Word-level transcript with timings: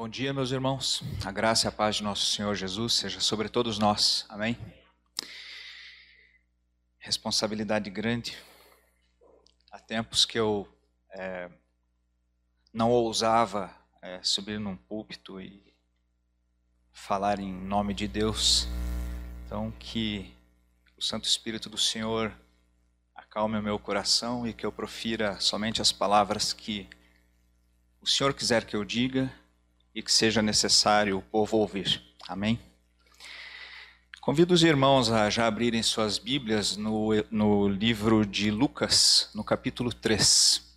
Bom 0.00 0.08
dia, 0.08 0.32
meus 0.32 0.50
irmãos. 0.50 1.02
A 1.26 1.30
graça 1.30 1.66
e 1.66 1.68
a 1.68 1.70
paz 1.70 1.96
de 1.96 2.02
nosso 2.02 2.24
Senhor 2.24 2.54
Jesus 2.54 2.94
seja 2.94 3.20
sobre 3.20 3.50
todos 3.50 3.78
nós. 3.78 4.24
Amém? 4.30 4.56
Responsabilidade 6.98 7.90
grande. 7.90 8.34
Há 9.70 9.78
tempos 9.78 10.24
que 10.24 10.38
eu 10.38 10.66
é, 11.10 11.50
não 12.72 12.90
ousava 12.90 13.70
é, 14.00 14.22
subir 14.22 14.58
num 14.58 14.74
púlpito 14.74 15.38
e 15.38 15.62
falar 16.90 17.38
em 17.38 17.52
nome 17.52 17.92
de 17.92 18.08
Deus. 18.08 18.66
Então, 19.44 19.70
que 19.72 20.34
o 20.96 21.02
Santo 21.02 21.26
Espírito 21.26 21.68
do 21.68 21.76
Senhor 21.76 22.34
acalme 23.14 23.58
o 23.58 23.62
meu 23.62 23.78
coração 23.78 24.48
e 24.48 24.54
que 24.54 24.64
eu 24.64 24.72
profira 24.72 25.38
somente 25.40 25.82
as 25.82 25.92
palavras 25.92 26.54
que 26.54 26.88
o 28.00 28.06
Senhor 28.06 28.32
quiser 28.32 28.64
que 28.64 28.74
eu 28.74 28.82
diga 28.82 29.30
e 29.94 30.02
que 30.02 30.12
seja 30.12 30.40
necessário 30.40 31.18
o 31.18 31.22
povo 31.22 31.58
ouvir. 31.58 32.02
Amém? 32.28 32.58
Convido 34.20 34.54
os 34.54 34.62
irmãos 34.62 35.10
a 35.10 35.30
já 35.30 35.46
abrirem 35.46 35.82
suas 35.82 36.18
Bíblias 36.18 36.76
no, 36.76 37.08
no 37.30 37.68
livro 37.68 38.24
de 38.24 38.50
Lucas, 38.50 39.30
no 39.34 39.42
capítulo 39.42 39.92
3. 39.92 40.70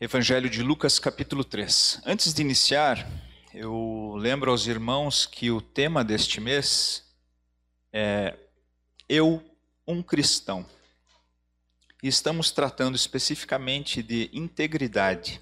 Evangelho 0.00 0.50
de 0.50 0.62
Lucas, 0.62 0.98
capítulo 0.98 1.44
3. 1.44 2.02
Antes 2.04 2.34
de 2.34 2.42
iniciar, 2.42 3.08
eu 3.54 4.16
lembro 4.18 4.50
aos 4.50 4.66
irmãos 4.66 5.24
que 5.24 5.50
o 5.50 5.62
tema 5.62 6.04
deste 6.04 6.40
mês 6.40 7.04
é 7.92 8.36
Eu, 9.08 9.42
um 9.86 10.02
cristão 10.02 10.66
e 12.04 12.08
estamos 12.08 12.50
tratando 12.50 12.96
especificamente 12.96 14.02
de 14.02 14.28
integridade. 14.30 15.40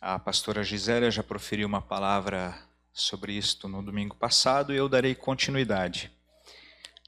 A 0.00 0.16
pastora 0.16 0.62
Gisélia 0.62 1.10
já 1.10 1.24
proferiu 1.24 1.66
uma 1.66 1.82
palavra 1.82 2.56
sobre 2.92 3.32
isto 3.32 3.66
no 3.66 3.82
domingo 3.82 4.14
passado 4.14 4.72
e 4.72 4.76
eu 4.76 4.88
darei 4.88 5.16
continuidade. 5.16 6.08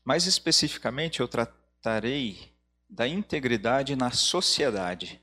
Mais 0.05 0.27
especificamente, 0.27 1.21
eu 1.21 1.29
tratarei 1.29 2.53
da 2.91 3.07
integridade 3.07 3.95
na 3.95 4.11
sociedade. 4.11 5.21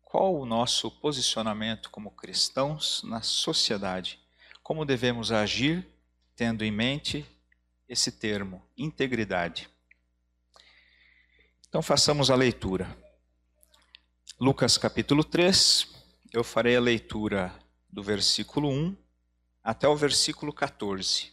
Qual 0.00 0.40
o 0.40 0.46
nosso 0.46 0.90
posicionamento 0.90 1.90
como 1.90 2.12
cristãos 2.12 3.02
na 3.04 3.20
sociedade? 3.20 4.18
Como 4.62 4.86
devemos 4.86 5.30
agir 5.30 5.86
tendo 6.34 6.64
em 6.64 6.70
mente 6.70 7.26
esse 7.86 8.10
termo, 8.10 8.66
integridade? 8.74 9.68
Então 11.70 11.82
façamos 11.82 12.32
a 12.32 12.34
leitura. 12.34 12.98
Lucas 14.40 14.76
capítulo 14.76 15.22
3, 15.22 15.86
eu 16.32 16.42
farei 16.42 16.74
a 16.74 16.80
leitura 16.80 17.54
do 17.88 18.02
versículo 18.02 18.68
1 18.68 18.96
até 19.62 19.86
o 19.86 19.94
versículo 19.94 20.52
14. 20.52 21.32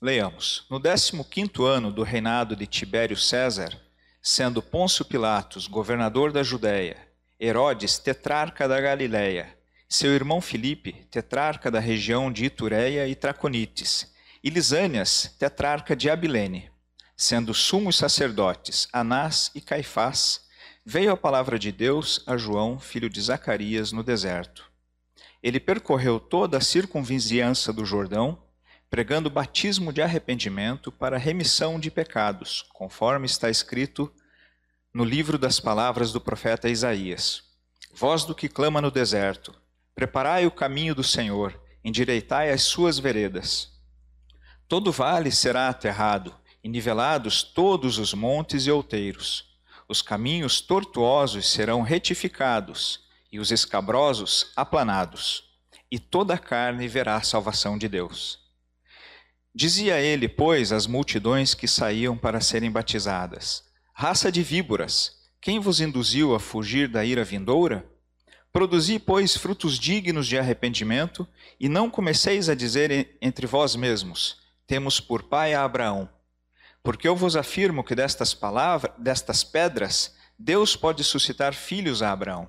Leamos. 0.00 0.64
No 0.70 0.80
15 0.80 1.50
ano 1.64 1.90
do 1.90 2.04
reinado 2.04 2.54
de 2.54 2.64
Tibério 2.64 3.16
César, 3.16 3.76
sendo 4.22 4.62
Pôncio 4.62 5.04
Pilatos 5.04 5.66
governador 5.66 6.30
da 6.30 6.44
Judéia, 6.44 6.96
Herodes 7.40 7.98
tetrarca 7.98 8.68
da 8.68 8.80
Galiléia, 8.80 9.58
seu 9.88 10.14
irmão 10.14 10.40
Filipe 10.40 10.92
tetrarca 11.10 11.72
da 11.72 11.80
região 11.80 12.30
de 12.30 12.44
Itureia 12.44 13.08
e 13.08 13.16
Traconites, 13.16 14.14
e 14.44 14.48
Lisânias 14.48 15.34
tetrarca 15.40 15.96
de 15.96 16.08
Abilene, 16.08 16.70
sendo 17.16 17.54
sumos 17.54 17.96
sacerdotes 17.96 18.88
Anás 18.92 19.50
e 19.54 19.60
Caifás, 19.60 20.42
veio 20.84 21.10
a 21.10 21.16
palavra 21.16 21.58
de 21.58 21.72
Deus 21.72 22.22
a 22.26 22.36
João, 22.36 22.78
filho 22.78 23.08
de 23.08 23.20
Zacarias, 23.20 23.90
no 23.90 24.02
deserto. 24.02 24.70
Ele 25.42 25.58
percorreu 25.58 26.20
toda 26.20 26.58
a 26.58 26.60
circunvizinhança 26.60 27.72
do 27.72 27.84
Jordão, 27.84 28.42
pregando 28.90 29.30
batismo 29.30 29.92
de 29.92 30.02
arrependimento 30.02 30.92
para 30.92 31.18
remissão 31.18 31.80
de 31.80 31.90
pecados, 31.90 32.64
conforme 32.72 33.26
está 33.26 33.50
escrito 33.50 34.12
no 34.94 35.04
livro 35.04 35.38
das 35.38 35.58
palavras 35.58 36.12
do 36.12 36.20
profeta 36.20 36.68
Isaías. 36.68 37.42
Voz 37.92 38.24
do 38.24 38.34
que 38.34 38.48
clama 38.48 38.80
no 38.80 38.90
deserto: 38.90 39.54
Preparai 39.94 40.46
o 40.46 40.50
caminho 40.50 40.94
do 40.94 41.02
Senhor, 41.02 41.58
endireitai 41.82 42.50
as 42.50 42.62
suas 42.62 42.98
veredas. 42.98 43.72
Todo 44.68 44.92
vale 44.92 45.30
será 45.30 45.68
aterrado, 45.68 46.34
e 46.66 46.68
nivelados 46.68 47.44
todos 47.44 47.96
os 47.96 48.12
montes 48.12 48.66
e 48.66 48.72
outeiros. 48.72 49.44
Os 49.88 50.02
caminhos 50.02 50.60
tortuosos 50.60 51.48
serão 51.48 51.80
retificados, 51.80 53.04
e 53.30 53.38
os 53.38 53.52
escabrosos 53.52 54.50
aplanados, 54.56 55.44
e 55.88 56.00
toda 56.00 56.34
a 56.34 56.38
carne 56.38 56.88
verá 56.88 57.14
a 57.14 57.22
salvação 57.22 57.78
de 57.78 57.88
Deus. 57.88 58.40
Dizia 59.54 60.00
ele, 60.00 60.28
pois, 60.28 60.72
às 60.72 60.88
multidões 60.88 61.54
que 61.54 61.68
saíam 61.68 62.18
para 62.18 62.40
serem 62.40 62.72
batizadas: 62.72 63.62
Raça 63.92 64.32
de 64.32 64.42
víboras, 64.42 65.12
quem 65.40 65.60
vos 65.60 65.80
induziu 65.80 66.34
a 66.34 66.40
fugir 66.40 66.88
da 66.88 67.04
ira 67.04 67.22
vindoura? 67.22 67.88
Produzi, 68.52 68.98
pois, 68.98 69.36
frutos 69.36 69.78
dignos 69.78 70.26
de 70.26 70.36
arrependimento, 70.36 71.28
e 71.60 71.68
não 71.68 71.88
comeceis 71.88 72.48
a 72.48 72.56
dizer 72.56 73.16
entre 73.22 73.46
vós 73.46 73.76
mesmos: 73.76 74.38
Temos 74.66 74.98
por 74.98 75.22
pai 75.22 75.54
a 75.54 75.62
Abraão. 75.62 76.15
Porque 76.86 77.08
eu 77.08 77.16
vos 77.16 77.34
afirmo 77.34 77.82
que 77.82 77.96
destas 77.96 78.32
palavras, 78.32 78.92
destas 78.96 79.42
pedras, 79.42 80.14
Deus 80.38 80.76
pode 80.76 81.02
suscitar 81.02 81.52
filhos 81.52 82.00
a 82.00 82.12
Abraão. 82.12 82.48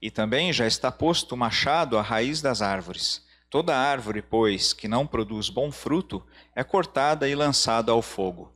E 0.00 0.10
também 0.10 0.50
já 0.50 0.66
está 0.66 0.90
posto 0.90 1.34
o 1.34 1.36
machado 1.36 1.98
à 1.98 2.00
raiz 2.00 2.40
das 2.40 2.62
árvores. 2.62 3.22
Toda 3.50 3.76
árvore, 3.76 4.22
pois, 4.22 4.72
que 4.72 4.88
não 4.88 5.06
produz 5.06 5.50
bom 5.50 5.70
fruto, 5.70 6.26
é 6.54 6.64
cortada 6.64 7.28
e 7.28 7.34
lançada 7.34 7.92
ao 7.92 8.00
fogo. 8.00 8.50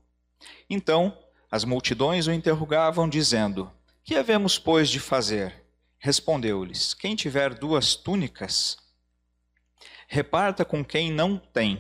Então, 0.71 1.15
as 1.51 1.67
multidões 1.67 2.27
o 2.27 2.33
interrogavam, 2.33 3.07
dizendo: 3.07 3.71
Que 4.03 4.17
havemos, 4.17 4.59
pois, 4.59 4.89
de 4.89 4.99
fazer? 4.99 5.67
Respondeu-lhes: 5.99 6.95
Quem 6.95 7.15
tiver 7.15 7.53
duas 7.53 7.95
túnicas, 7.95 8.79
reparta 10.09 10.65
com 10.65 10.83
quem 10.83 11.13
não 11.13 11.37
tem, 11.37 11.79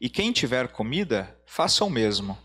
e 0.00 0.08
quem 0.08 0.30
tiver 0.30 0.68
comida, 0.68 1.36
faça 1.44 1.84
o 1.84 1.90
mesmo. 1.90 2.38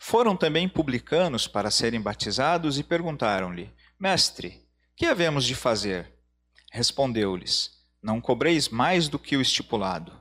Foram 0.00 0.36
também 0.36 0.68
publicanos 0.68 1.46
para 1.46 1.70
serem 1.70 2.00
batizados 2.00 2.78
e 2.78 2.82
perguntaram-lhe: 2.82 3.72
Mestre, 3.98 4.66
que 4.96 5.06
havemos 5.06 5.44
de 5.44 5.54
fazer? 5.54 6.12
Respondeu-lhes: 6.70 7.70
Não 8.02 8.20
cobreis 8.20 8.68
mais 8.68 9.08
do 9.08 9.18
que 9.18 9.36
o 9.36 9.40
estipulado. 9.40 10.12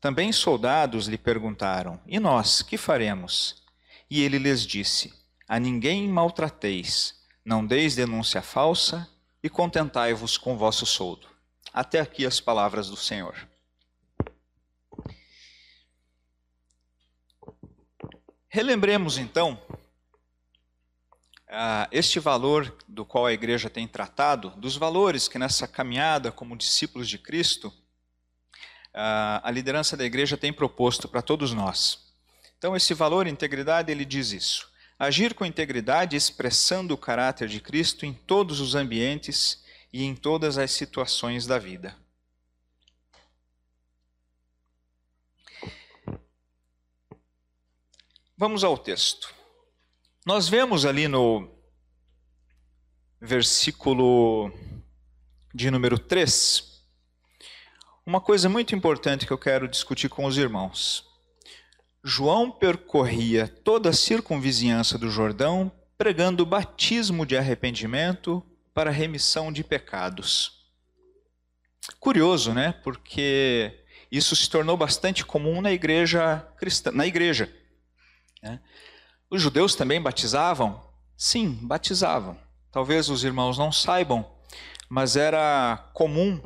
Também 0.00 0.32
soldados 0.32 1.06
lhe 1.06 1.18
perguntaram: 1.18 2.00
E 2.06 2.18
nós, 2.18 2.62
que 2.62 2.76
faremos? 2.76 3.62
E 4.10 4.22
ele 4.22 4.38
lhes 4.38 4.66
disse: 4.66 5.12
A 5.48 5.58
ninguém 5.58 6.08
maltrateis, 6.08 7.14
não 7.44 7.66
deis 7.66 7.94
denúncia 7.94 8.40
falsa 8.42 9.08
e 9.42 9.48
contentai-vos 9.48 10.38
com 10.38 10.56
vosso 10.56 10.86
soldo. 10.86 11.28
Até 11.72 12.00
aqui 12.00 12.24
as 12.24 12.40
palavras 12.40 12.88
do 12.88 12.96
Senhor. 12.96 13.34
Relembremos 18.56 19.18
então 19.18 19.60
uh, 21.46 21.86
este 21.92 22.18
valor 22.18 22.74
do 22.88 23.04
qual 23.04 23.26
a 23.26 23.32
igreja 23.34 23.68
tem 23.68 23.86
tratado, 23.86 24.48
dos 24.56 24.78
valores 24.78 25.28
que 25.28 25.38
nessa 25.38 25.68
caminhada 25.68 26.32
como 26.32 26.56
discípulos 26.56 27.06
de 27.06 27.18
Cristo, 27.18 27.68
uh, 27.68 29.42
a 29.42 29.50
liderança 29.50 29.94
da 29.94 30.06
igreja 30.06 30.38
tem 30.38 30.54
proposto 30.54 31.06
para 31.06 31.20
todos 31.20 31.52
nós. 31.52 31.98
Então, 32.56 32.74
esse 32.74 32.94
valor, 32.94 33.26
integridade, 33.26 33.92
ele 33.92 34.06
diz 34.06 34.32
isso: 34.32 34.66
agir 34.98 35.34
com 35.34 35.44
integridade, 35.44 36.16
expressando 36.16 36.94
o 36.94 36.98
caráter 36.98 37.48
de 37.48 37.60
Cristo 37.60 38.06
em 38.06 38.14
todos 38.14 38.58
os 38.58 38.74
ambientes 38.74 39.62
e 39.92 40.02
em 40.02 40.16
todas 40.16 40.56
as 40.56 40.70
situações 40.70 41.46
da 41.46 41.58
vida. 41.58 41.94
Vamos 48.38 48.62
ao 48.62 48.76
texto. 48.76 49.34
Nós 50.26 50.46
vemos 50.46 50.84
ali 50.84 51.08
no 51.08 51.48
versículo 53.18 54.52
de 55.54 55.70
número 55.70 55.98
3 55.98 56.82
uma 58.04 58.20
coisa 58.20 58.46
muito 58.46 58.74
importante 58.74 59.26
que 59.26 59.32
eu 59.32 59.38
quero 59.38 59.66
discutir 59.66 60.10
com 60.10 60.26
os 60.26 60.36
irmãos. 60.36 61.06
João 62.04 62.50
percorria 62.50 63.48
toda 63.48 63.88
a 63.88 63.94
circunvizinhança 63.94 64.98
do 64.98 65.08
Jordão 65.08 65.72
pregando 65.96 66.42
o 66.42 66.46
batismo 66.46 67.24
de 67.24 67.38
arrependimento 67.38 68.44
para 68.74 68.90
remissão 68.90 69.50
de 69.50 69.64
pecados. 69.64 70.66
Curioso, 71.98 72.52
né? 72.52 72.72
Porque 72.84 73.82
isso 74.12 74.36
se 74.36 74.50
tornou 74.50 74.76
bastante 74.76 75.24
comum 75.24 75.62
na 75.62 75.72
igreja 75.72 76.46
cristã, 76.58 76.92
na 76.92 77.06
igreja 77.06 77.50
né? 78.46 78.60
Os 79.28 79.42
judeus 79.42 79.74
também 79.74 80.00
batizavam? 80.00 80.80
Sim, 81.16 81.58
batizavam. 81.62 82.38
talvez 82.70 83.08
os 83.08 83.24
irmãos 83.24 83.56
não 83.58 83.72
saibam, 83.72 84.24
mas 84.88 85.16
era 85.16 85.90
comum 85.94 86.40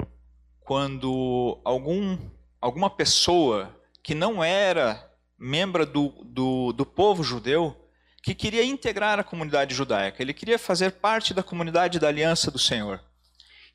quando 0.61 1.61
algum, 1.65 2.17
alguma 2.61 2.89
pessoa 2.89 3.77
que 4.03 4.15
não 4.15 4.43
era 4.43 5.11
membro 5.39 5.85
do, 5.85 6.09
do, 6.25 6.73
do 6.73 6.87
povo 6.87 7.23
judeu, 7.23 7.77
que 8.23 8.35
queria 8.35 8.65
integrar 8.65 9.19
a 9.19 9.25
comunidade 9.25 9.75
judaica, 9.75 10.23
ele 10.23 10.33
queria 10.33 10.59
fazer 10.59 10.93
parte 10.93 11.35
da 11.35 11.43
comunidade 11.43 11.99
da 11.99 12.09
aliança 12.09 12.51
do 12.51 12.59
Senhor. 12.59 13.03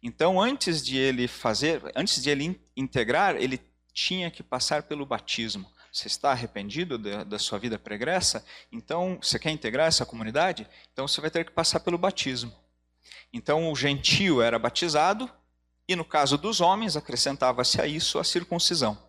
Então, 0.01 0.39
antes 0.39 0.85
de 0.85 0.97
ele 0.97 1.27
fazer, 1.27 1.81
antes 1.95 2.21
de 2.21 2.29
ele 2.29 2.61
integrar, 2.77 3.35
ele 3.35 3.59
tinha 3.93 4.29
que 4.29 4.43
passar 4.43 4.83
pelo 4.83 5.05
batismo. 5.05 5.67
Você 5.95 6.07
está 6.07 6.31
arrependido 6.31 6.97
da, 6.97 7.23
da, 7.23 7.39
sua 7.39 7.57
vida 7.57 7.79
pregressa? 7.79 8.45
Então, 8.69 9.17
você 9.21 9.39
quer 9.39 9.51
integrar 9.51 9.87
essa 9.87 10.05
comunidade? 10.05 10.67
Então, 10.91 11.07
você 11.07 11.21
vai 11.21 11.31
ter 11.31 11.45
que 11.45 11.53
passar 11.53 11.79
pelo 11.79 11.97
batismo. 11.97 12.53
Então, 13.31 13.71
o 13.71 13.75
gentio 13.77 14.41
era 14.41 14.59
batizado 14.59 15.31
e, 15.87 15.95
no 15.95 16.03
caso 16.03 16.37
dos 16.37 16.59
homens, 16.59 16.97
acrescentava-se 16.97 17.79
a 17.79 17.87
isso 17.87 18.19
a 18.19 18.25
circuncisão. 18.25 19.01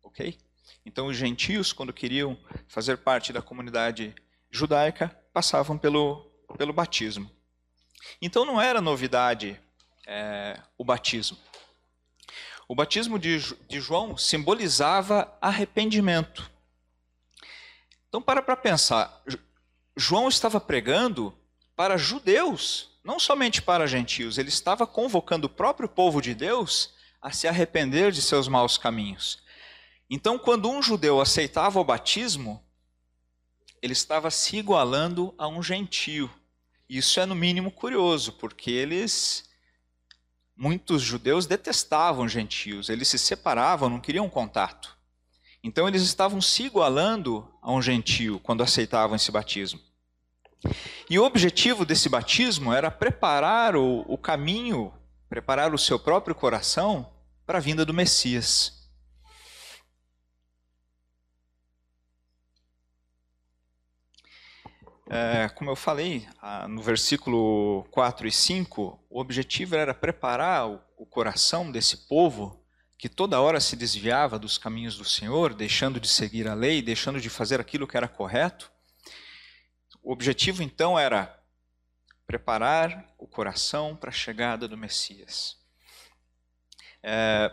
Ok? 0.00 0.38
Então, 0.86 1.08
os 1.08 1.16
gentios, 1.16 1.72
quando 1.72 1.92
queriam 1.92 2.38
fazer 2.68 2.98
parte 2.98 3.32
da 3.32 3.42
comunidade 3.42 4.14
judaica, 4.48 5.08
passavam 5.32 5.76
pelo, 5.76 6.24
pelo 6.56 6.72
batismo. 6.72 7.28
Então, 8.20 8.44
não 8.44 8.60
era 8.60 8.80
novidade 8.80 9.60
é, 10.06 10.56
o 10.78 10.84
batismo. 10.84 11.36
O 12.68 12.74
batismo 12.74 13.18
de, 13.18 13.38
de 13.68 13.80
João 13.80 14.16
simbolizava 14.16 15.32
arrependimento. 15.40 16.50
Então, 18.08 18.20
para 18.20 18.42
para 18.42 18.56
pensar. 18.56 19.22
João 19.96 20.28
estava 20.28 20.60
pregando 20.60 21.34
para 21.74 21.96
judeus, 21.96 22.90
não 23.04 23.18
somente 23.18 23.60
para 23.60 23.86
gentios. 23.86 24.38
Ele 24.38 24.48
estava 24.48 24.86
convocando 24.86 25.46
o 25.46 25.50
próprio 25.50 25.88
povo 25.88 26.20
de 26.20 26.34
Deus 26.34 26.94
a 27.20 27.30
se 27.30 27.46
arrepender 27.46 28.10
de 28.12 28.20
seus 28.20 28.48
maus 28.48 28.76
caminhos. 28.76 29.42
Então, 30.10 30.38
quando 30.38 30.70
um 30.70 30.82
judeu 30.82 31.20
aceitava 31.20 31.80
o 31.80 31.84
batismo, 31.84 32.62
ele 33.80 33.92
estava 33.92 34.30
se 34.30 34.56
igualando 34.56 35.34
a 35.38 35.48
um 35.48 35.62
gentio. 35.62 36.30
Isso 36.88 37.18
é, 37.18 37.26
no 37.26 37.34
mínimo, 37.34 37.70
curioso, 37.70 38.32
porque 38.32 38.70
eles 38.70 39.48
muitos 40.56 41.02
judeus 41.02 41.46
detestavam 41.46 42.28
gentios, 42.28 42.88
eles 42.88 43.08
se 43.08 43.18
separavam, 43.18 43.88
não 43.88 44.00
queriam 44.00 44.28
contato. 44.28 44.96
Então 45.62 45.86
eles 45.86 46.02
estavam 46.02 46.40
se 46.40 46.64
igualando 46.64 47.48
a 47.60 47.72
um 47.72 47.80
gentio 47.80 48.40
quando 48.40 48.62
aceitavam 48.62 49.16
esse 49.16 49.30
batismo. 49.30 49.80
E 51.08 51.18
o 51.18 51.24
objetivo 51.24 51.84
desse 51.84 52.08
batismo 52.08 52.72
era 52.72 52.90
preparar 52.90 53.76
o, 53.76 54.04
o 54.08 54.16
caminho, 54.16 54.92
preparar 55.28 55.74
o 55.74 55.78
seu 55.78 55.98
próprio 55.98 56.34
coração 56.34 57.08
para 57.46 57.58
a 57.58 57.60
vinda 57.60 57.84
do 57.84 57.94
Messias. 57.94 58.81
É, 65.14 65.46
como 65.50 65.68
eu 65.68 65.76
falei 65.76 66.26
no 66.70 66.80
versículo 66.80 67.84
4 67.90 68.26
e 68.26 68.32
5, 68.32 68.98
o 69.10 69.20
objetivo 69.20 69.76
era 69.76 69.92
preparar 69.92 70.66
o, 70.66 71.04
coração 71.04 71.70
desse 71.70 72.08
povo 72.08 72.64
que 72.96 73.10
toda 73.10 73.38
hora 73.38 73.60
se 73.60 73.76
desviava 73.76 74.38
dos 74.38 74.56
caminhos 74.56 74.96
do 74.96 75.04
Senhor, 75.04 75.52
deixando 75.52 76.00
de 76.00 76.08
seguir 76.08 76.48
a 76.48 76.54
lei, 76.54 76.80
deixando 76.80 77.20
de 77.20 77.28
fazer 77.28 77.60
aquilo 77.60 77.86
que 77.86 77.94
era 77.94 78.08
correto. 78.08 78.72
O 80.02 80.12
objetivo 80.12 80.62
então 80.62 80.98
era 80.98 81.38
preparar 82.26 83.06
o 83.18 83.26
coração 83.26 83.94
para 83.94 84.08
a 84.08 84.14
chegada 84.14 84.66
do 84.66 84.78
Messias. 84.78 85.58
É, 87.02 87.52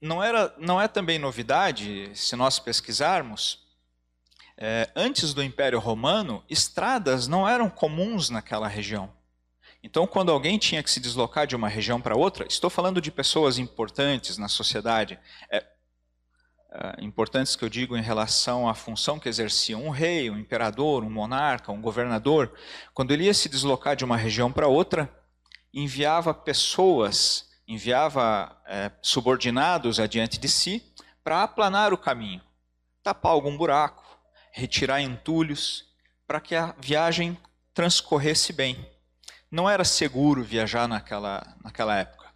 não, 0.00 0.20
era, 0.20 0.52
não 0.58 0.80
é 0.80 0.88
também 0.88 1.20
novidade, 1.20 2.10
se 2.16 2.34
nós 2.34 2.58
pesquisarmos, 2.58 3.59
é, 4.60 4.90
antes 4.94 5.32
do 5.32 5.42
Império 5.42 5.78
Romano, 5.78 6.44
estradas 6.48 7.26
não 7.26 7.48
eram 7.48 7.70
comuns 7.70 8.28
naquela 8.28 8.68
região. 8.68 9.10
Então, 9.82 10.06
quando 10.06 10.30
alguém 10.30 10.58
tinha 10.58 10.82
que 10.82 10.90
se 10.90 11.00
deslocar 11.00 11.46
de 11.46 11.56
uma 11.56 11.66
região 11.68 11.98
para 11.98 12.14
outra, 12.14 12.46
estou 12.46 12.68
falando 12.68 13.00
de 13.00 13.10
pessoas 13.10 13.56
importantes 13.58 14.36
na 14.36 14.48
sociedade, 14.48 15.18
é, 15.50 15.64
é, 16.72 17.02
importantes 17.02 17.56
que 17.56 17.64
eu 17.64 17.70
digo 17.70 17.96
em 17.96 18.02
relação 18.02 18.68
à 18.68 18.74
função 18.74 19.18
que 19.18 19.30
exercia 19.30 19.78
um 19.78 19.88
rei, 19.88 20.30
um 20.30 20.38
imperador, 20.38 21.02
um 21.02 21.10
monarca, 21.10 21.72
um 21.72 21.80
governador, 21.80 22.52
quando 22.92 23.12
ele 23.12 23.24
ia 23.24 23.34
se 23.34 23.48
deslocar 23.48 23.96
de 23.96 24.04
uma 24.04 24.18
região 24.18 24.52
para 24.52 24.68
outra, 24.68 25.10
enviava 25.72 26.34
pessoas, 26.34 27.48
enviava 27.66 28.54
é, 28.66 28.90
subordinados 29.00 29.98
adiante 29.98 30.38
de 30.38 30.48
si 30.48 30.84
para 31.24 31.42
aplanar 31.42 31.94
o 31.94 31.98
caminho, 31.98 32.42
tapar 33.02 33.32
algum 33.32 33.56
buraco, 33.56 33.99
retirar 34.52 35.00
entulhos, 35.00 35.86
para 36.26 36.40
que 36.40 36.54
a 36.54 36.74
viagem 36.78 37.36
transcorresse 37.74 38.52
bem. 38.52 38.86
Não 39.50 39.68
era 39.68 39.84
seguro 39.84 40.44
viajar 40.44 40.86
naquela, 40.86 41.56
naquela 41.62 41.96
época. 41.96 42.28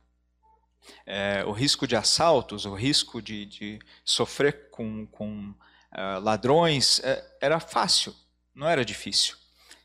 É, 1.06 1.44
o 1.46 1.52
risco 1.52 1.87
de 1.87 1.96
assaltos, 1.96 2.64
o 2.64 2.75
risco 2.75 3.22
de, 3.22 3.46
de 3.46 3.78
sofrer 4.05 4.70
com, 4.70 5.06
com 5.06 5.50
uh, 5.50 6.20
ladrões 6.20 7.00
é, 7.00 7.25
era 7.40 7.61
fácil, 7.61 8.14
não 8.55 8.69
era 8.69 8.84
difícil. 8.84 9.37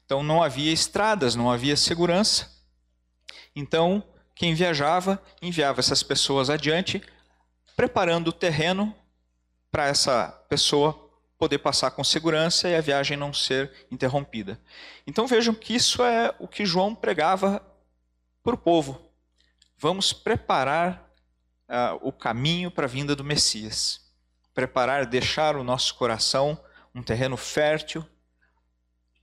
Então 0.05 0.23
não 0.23 0.41
havia 0.41 0.71
estradas, 0.71 1.35
não 1.35 1.51
havia 1.51 1.77
segurança. 1.77 2.51
Então 3.55 4.03
quem 4.35 4.53
viajava 4.53 5.21
enviava 5.41 5.81
essas 5.81 6.01
pessoas 6.01 6.49
adiante, 6.49 7.03
preparando 7.75 8.29
o 8.29 8.33
terreno 8.33 8.95
para 9.69 9.87
essa 9.87 10.29
pessoa 10.49 11.08
poder 11.39 11.59
passar 11.59 11.91
com 11.91 12.03
segurança 12.03 12.67
e 12.67 12.75
a 12.75 12.81
viagem 12.81 13.15
não 13.15 13.33
ser 13.33 13.71
interrompida. 13.89 14.59
Então 15.07 15.25
vejam 15.25 15.53
que 15.55 15.73
isso 15.73 16.03
é 16.03 16.35
o 16.37 16.47
que 16.47 16.65
João 16.65 16.93
pregava 16.93 17.65
para 18.43 18.53
o 18.53 18.57
povo. 18.57 19.09
Vamos 19.77 20.11
preparar 20.11 21.09
uh, 21.69 21.97
o 22.01 22.11
caminho 22.11 22.69
para 22.69 22.85
a 22.85 22.89
vinda 22.89 23.15
do 23.15 23.23
Messias. 23.23 24.01
Preparar, 24.53 25.05
deixar 25.05 25.55
o 25.55 25.63
nosso 25.63 25.95
coração 25.95 26.61
um 26.93 27.01
terreno 27.01 27.37
fértil 27.37 28.05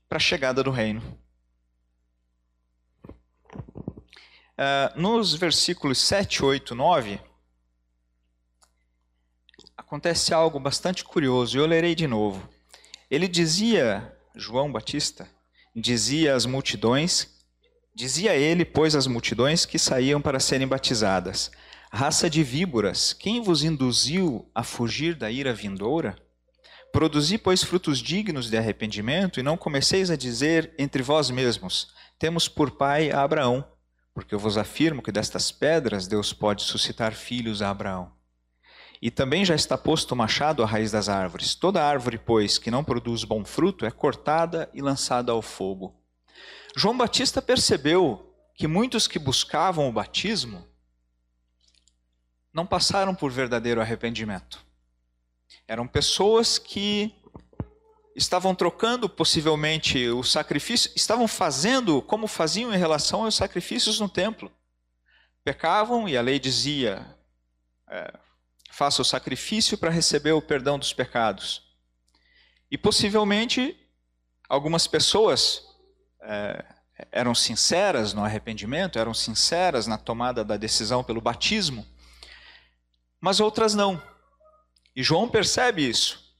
para 0.09 0.15
a 0.15 0.19
chegada 0.19 0.63
do 0.63 0.71
reino. 0.71 1.01
Uh, 4.57 4.99
nos 4.99 5.35
versículos 5.35 5.99
7, 5.99 6.43
8, 6.43 6.73
9, 6.73 7.21
acontece 9.87 10.33
algo 10.33 10.59
bastante 10.59 11.01
curioso, 11.01 11.55
e 11.55 11.61
eu 11.61 11.65
lerei 11.65 11.95
de 11.95 12.07
novo. 12.07 12.47
Ele 13.09 13.25
dizia, 13.25 14.13
João 14.35 14.69
Batista, 14.69 15.29
dizia 15.73 16.35
às 16.35 16.45
multidões, 16.45 17.29
dizia 17.95 18.35
ele, 18.35 18.65
pois, 18.65 18.95
às 18.95 19.07
multidões 19.07 19.65
que 19.65 19.79
saíam 19.79 20.21
para 20.21 20.41
serem 20.41 20.67
batizadas: 20.67 21.49
Raça 21.89 22.29
de 22.29 22.43
víboras, 22.43 23.13
quem 23.13 23.41
vos 23.41 23.63
induziu 23.63 24.51
a 24.53 24.61
fugir 24.61 25.15
da 25.15 25.31
ira 25.31 25.53
vindoura? 25.53 26.17
Produzi, 26.91 27.37
pois, 27.37 27.63
frutos 27.63 27.99
dignos 27.99 28.49
de 28.49 28.57
arrependimento, 28.57 29.39
e 29.39 29.43
não 29.43 29.55
comeceis 29.55 30.11
a 30.11 30.17
dizer 30.17 30.73
entre 30.77 31.01
vós 31.01 31.29
mesmos: 31.29 31.93
Temos 32.19 32.49
por 32.49 32.71
pai 32.71 33.09
a 33.09 33.21
Abraão, 33.21 33.65
porque 34.13 34.35
eu 34.35 34.39
vos 34.39 34.57
afirmo 34.57 35.01
que 35.01 35.13
destas 35.13 35.49
pedras 35.49 36.07
Deus 36.07 36.33
pode 36.33 36.63
suscitar 36.63 37.13
filhos 37.13 37.61
a 37.61 37.69
Abraão. 37.69 38.16
E 39.01 39.11
também 39.11 39.45
já 39.45 39.53
está 39.53 39.77
posto 39.77 40.13
o 40.13 40.15
machado 40.15 40.63
à 40.63 40.65
raiz 40.65 40.91
das 40.91 41.07
árvores. 41.07 41.53
Toda 41.53 41.83
árvore, 41.83 42.17
pois, 42.17 42.57
que 42.57 42.71
não 42.71 42.83
produz 42.83 43.23
bom 43.23 43.45
fruto 43.45 43.85
é 43.85 43.91
cortada 43.91 44.69
e 44.73 44.81
lançada 44.81 45.31
ao 45.31 45.41
fogo. 45.41 45.95
João 46.75 46.97
Batista 46.97 47.41
percebeu 47.41 48.33
que 48.55 48.67
muitos 48.67 49.07
que 49.07 49.19
buscavam 49.19 49.87
o 49.87 49.91
batismo 49.91 50.67
não 52.51 52.65
passaram 52.65 53.13
por 53.13 53.31
verdadeiro 53.31 53.79
arrependimento. 53.79 54.65
Eram 55.67 55.87
pessoas 55.87 56.57
que 56.57 57.13
estavam 58.15 58.55
trocando 58.55 59.07
possivelmente 59.07 60.09
o 60.09 60.23
sacrifício, 60.23 60.91
estavam 60.95 61.27
fazendo 61.27 62.01
como 62.01 62.25
faziam 62.25 62.73
em 62.73 62.77
relação 62.77 63.25
aos 63.25 63.35
sacrifícios 63.35 63.99
no 63.99 64.09
templo. 64.09 64.51
Pecavam 65.43 66.09
e 66.09 66.17
a 66.17 66.21
lei 66.21 66.39
dizia: 66.39 67.15
é, 67.87 68.11
faça 68.77 69.01
o 69.01 69.05
sacrifício 69.05 69.75
para 69.75 69.89
receber 69.89 70.33
o 70.33 70.41
perdão 70.41 70.77
dos 70.77 70.93
pecados. 70.93 71.63
E 72.69 72.77
possivelmente 72.77 73.75
algumas 74.47 74.85
pessoas 74.85 75.63
é, 76.21 76.63
eram 77.11 77.33
sinceras 77.33 78.13
no 78.13 78.23
arrependimento, 78.23 78.99
eram 78.99 79.15
sinceras 79.15 79.87
na 79.87 79.97
tomada 79.97 80.45
da 80.45 80.57
decisão 80.57 81.03
pelo 81.03 81.19
batismo, 81.19 81.87
mas 83.19 83.39
outras 83.39 83.73
não. 83.73 83.99
E 84.95 85.01
João 85.01 85.27
percebe 85.27 85.81
isso. 85.89 86.37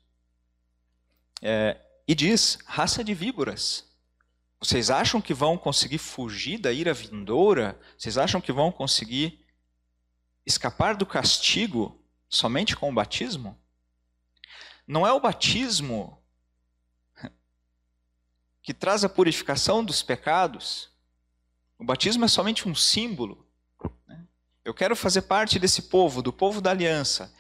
É, 1.41 1.75
e 2.07 2.13
diz: 2.13 2.59
raça 2.67 3.03
de 3.03 3.15
víboras. 3.15 3.83
Vocês 4.59 4.91
acham 4.91 5.19
que 5.19 5.33
vão 5.33 5.57
conseguir 5.57 5.97
fugir 5.97 6.59
da 6.59 6.71
ira 6.71 6.93
vindoura? 6.93 7.79
Vocês 7.97 8.15
acham 8.15 8.39
que 8.39 8.51
vão 8.51 8.71
conseguir 8.71 9.43
escapar 10.45 10.95
do 10.95 11.05
castigo 11.05 12.03
somente 12.29 12.75
com 12.75 12.89
o 12.89 12.93
batismo? 12.93 13.57
Não 14.87 15.05
é 15.05 15.11
o 15.11 15.19
batismo 15.19 16.21
que 18.67 18.73
traz 18.73 19.05
a 19.05 19.09
purificação 19.09 19.81
dos 19.81 20.01
pecados. 20.01 20.89
O 21.79 21.85
batismo 21.85 22.25
é 22.25 22.27
somente 22.27 22.67
um 22.67 22.75
símbolo. 22.75 23.47
Né? 24.05 24.25
Eu 24.65 24.73
quero 24.73 24.93
fazer 24.93 25.21
parte 25.21 25.57
desse 25.57 25.83
povo, 25.83 26.21
do 26.21 26.33
povo 26.33 26.59
da 26.59 26.71
aliança. 26.71 27.33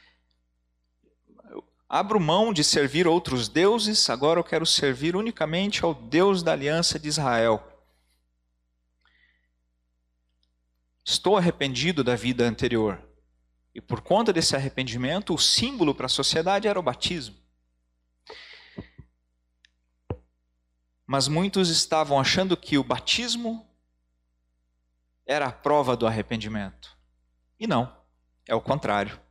Eu 1.49 1.65
abro 1.89 2.19
mão 2.19 2.53
de 2.53 2.63
servir 2.63 3.07
outros 3.07 3.49
deuses, 3.49 4.09
agora 4.09 4.39
eu 4.39 4.43
quero 4.43 4.65
servir 4.65 5.15
unicamente 5.15 5.83
ao 5.83 5.93
Deus 5.93 6.43
da 6.43 6.53
aliança 6.53 6.97
de 6.97 7.09
Israel. 7.09 7.61
Estou 11.03 11.37
arrependido 11.37 12.03
da 12.03 12.15
vida 12.15 12.45
anterior. 12.45 13.06
E 13.77 13.81
por 13.81 14.01
conta 14.01 14.33
desse 14.33 14.55
arrependimento, 14.55 15.35
o 15.35 15.37
símbolo 15.37 15.93
para 15.93 16.07
a 16.07 16.09
sociedade 16.09 16.67
era 16.67 16.79
o 16.79 16.81
batismo. 16.81 17.35
Mas 21.05 21.27
muitos 21.27 21.69
estavam 21.69 22.19
achando 22.19 22.57
que 22.57 22.79
o 22.79 22.83
batismo 22.83 23.69
era 25.27 25.45
a 25.45 25.51
prova 25.51 25.95
do 25.95 26.07
arrependimento. 26.07 26.97
E 27.59 27.67
não, 27.67 27.95
é 28.47 28.55
o 28.55 28.61
contrário. 28.61 29.21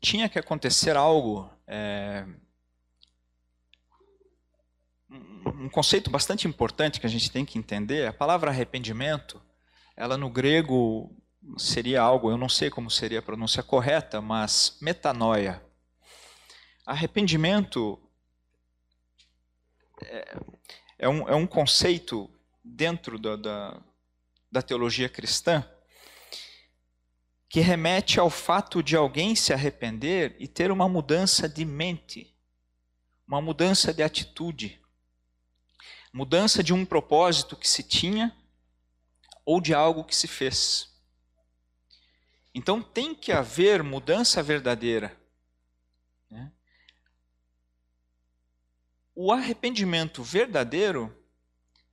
Tinha 0.00 0.28
que 0.28 0.40
acontecer 0.40 0.96
algo, 0.96 1.48
é, 1.64 2.26
um 5.08 5.68
conceito 5.68 6.10
bastante 6.10 6.48
importante 6.48 6.98
que 6.98 7.06
a 7.06 7.10
gente 7.10 7.30
tem 7.30 7.44
que 7.44 7.56
entender. 7.56 8.08
A 8.08 8.12
palavra 8.12 8.50
arrependimento 8.50 9.45
ela 9.96 10.18
no 10.18 10.28
grego 10.28 11.10
seria 11.56 12.02
algo, 12.02 12.30
eu 12.30 12.36
não 12.36 12.48
sei 12.48 12.68
como 12.68 12.90
seria 12.90 13.20
a 13.20 13.22
pronúncia 13.22 13.62
correta, 13.62 14.20
mas 14.20 14.76
metanoia. 14.80 15.64
Arrependimento 16.84 17.98
é, 20.02 20.38
é, 20.98 21.08
um, 21.08 21.28
é 21.28 21.34
um 21.34 21.46
conceito 21.46 22.30
dentro 22.62 23.18
da, 23.18 23.36
da, 23.36 23.82
da 24.52 24.62
teologia 24.62 25.08
cristã 25.08 25.64
que 27.48 27.60
remete 27.60 28.20
ao 28.20 28.28
fato 28.28 28.82
de 28.82 28.96
alguém 28.96 29.34
se 29.34 29.52
arrepender 29.52 30.36
e 30.38 30.46
ter 30.46 30.70
uma 30.70 30.88
mudança 30.88 31.48
de 31.48 31.64
mente, 31.64 32.34
uma 33.26 33.40
mudança 33.40 33.94
de 33.94 34.02
atitude, 34.02 34.80
mudança 36.12 36.62
de 36.62 36.74
um 36.74 36.84
propósito 36.84 37.56
que 37.56 37.68
se 37.68 37.82
tinha 37.82 38.36
ou 39.46 39.60
de 39.60 39.72
algo 39.72 40.04
que 40.04 40.14
se 40.14 40.26
fez. 40.26 40.92
Então 42.52 42.82
tem 42.82 43.14
que 43.14 43.30
haver 43.30 43.82
mudança 43.82 44.42
verdadeira. 44.42 45.16
Né? 46.28 46.50
O 49.14 49.30
arrependimento 49.30 50.22
verdadeiro, 50.22 51.16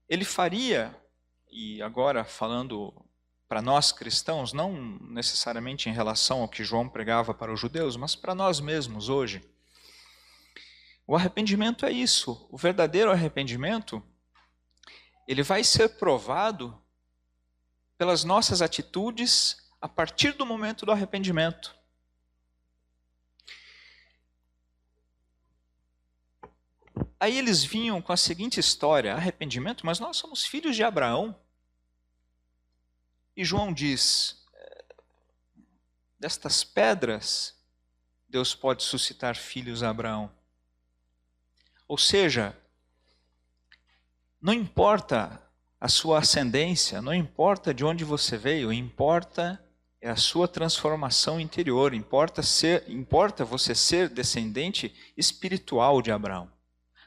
ele 0.09 0.25
faria, 0.25 0.99
e 1.51 1.79
agora 1.81 2.25
falando 2.25 2.91
para 3.47 3.61
nós 3.61 3.91
cristãos, 3.91 4.51
não 4.51 4.97
necessariamente 5.01 5.87
em 5.87 5.93
relação 5.93 6.41
ao 6.41 6.49
que 6.49 6.63
João 6.63 6.89
pregava 6.89 7.35
para 7.35 7.53
os 7.53 7.59
judeus, 7.59 7.95
mas 7.95 8.15
para 8.15 8.33
nós 8.33 8.59
mesmos 8.59 9.09
hoje. 9.09 9.43
O 11.05 11.15
arrependimento 11.15 11.85
é 11.85 11.91
isso. 11.91 12.47
O 12.49 12.57
verdadeiro 12.57 13.11
arrependimento, 13.11 14.01
ele 15.27 15.43
vai 15.43 15.63
ser 15.63 15.89
provado 15.99 16.82
pelas 17.97 18.23
nossas 18.23 18.61
atitudes 18.61 19.57
a 19.81 19.87
partir 19.87 20.33
do 20.33 20.45
momento 20.45 20.85
do 20.85 20.91
arrependimento. 20.91 21.75
Aí 27.19 27.37
eles 27.37 27.63
vinham 27.63 28.01
com 28.01 28.11
a 28.11 28.17
seguinte 28.17 28.59
história: 28.59 29.13
arrependimento, 29.13 29.85
mas 29.85 29.99
nós 29.99 30.17
somos 30.17 30.45
filhos 30.45 30.75
de 30.75 30.83
Abraão. 30.83 31.39
E 33.35 33.43
João 33.43 33.73
diz: 33.73 34.43
destas 36.19 36.63
pedras, 36.63 37.53
Deus 38.29 38.55
pode 38.55 38.83
suscitar 38.83 39.35
filhos 39.35 39.83
a 39.83 39.89
Abraão. 39.89 40.31
Ou 41.87 41.97
seja, 41.97 42.57
não 44.41 44.53
importa 44.53 45.41
a 45.83 45.89
sua 45.89 46.19
ascendência, 46.19 47.01
não 47.01 47.13
importa 47.13 47.73
de 47.73 47.83
onde 47.83 48.05
você 48.05 48.37
veio, 48.37 48.71
importa 48.71 49.61
é 49.99 50.09
a 50.09 50.15
sua 50.15 50.47
transformação 50.47 51.41
interior, 51.41 51.93
importa 51.93 52.41
ser, 52.41 52.89
importa 52.89 53.43
você 53.43 53.75
ser 53.75 54.07
descendente 54.07 54.95
espiritual 55.17 56.01
de 56.01 56.09
Abraão, 56.09 56.49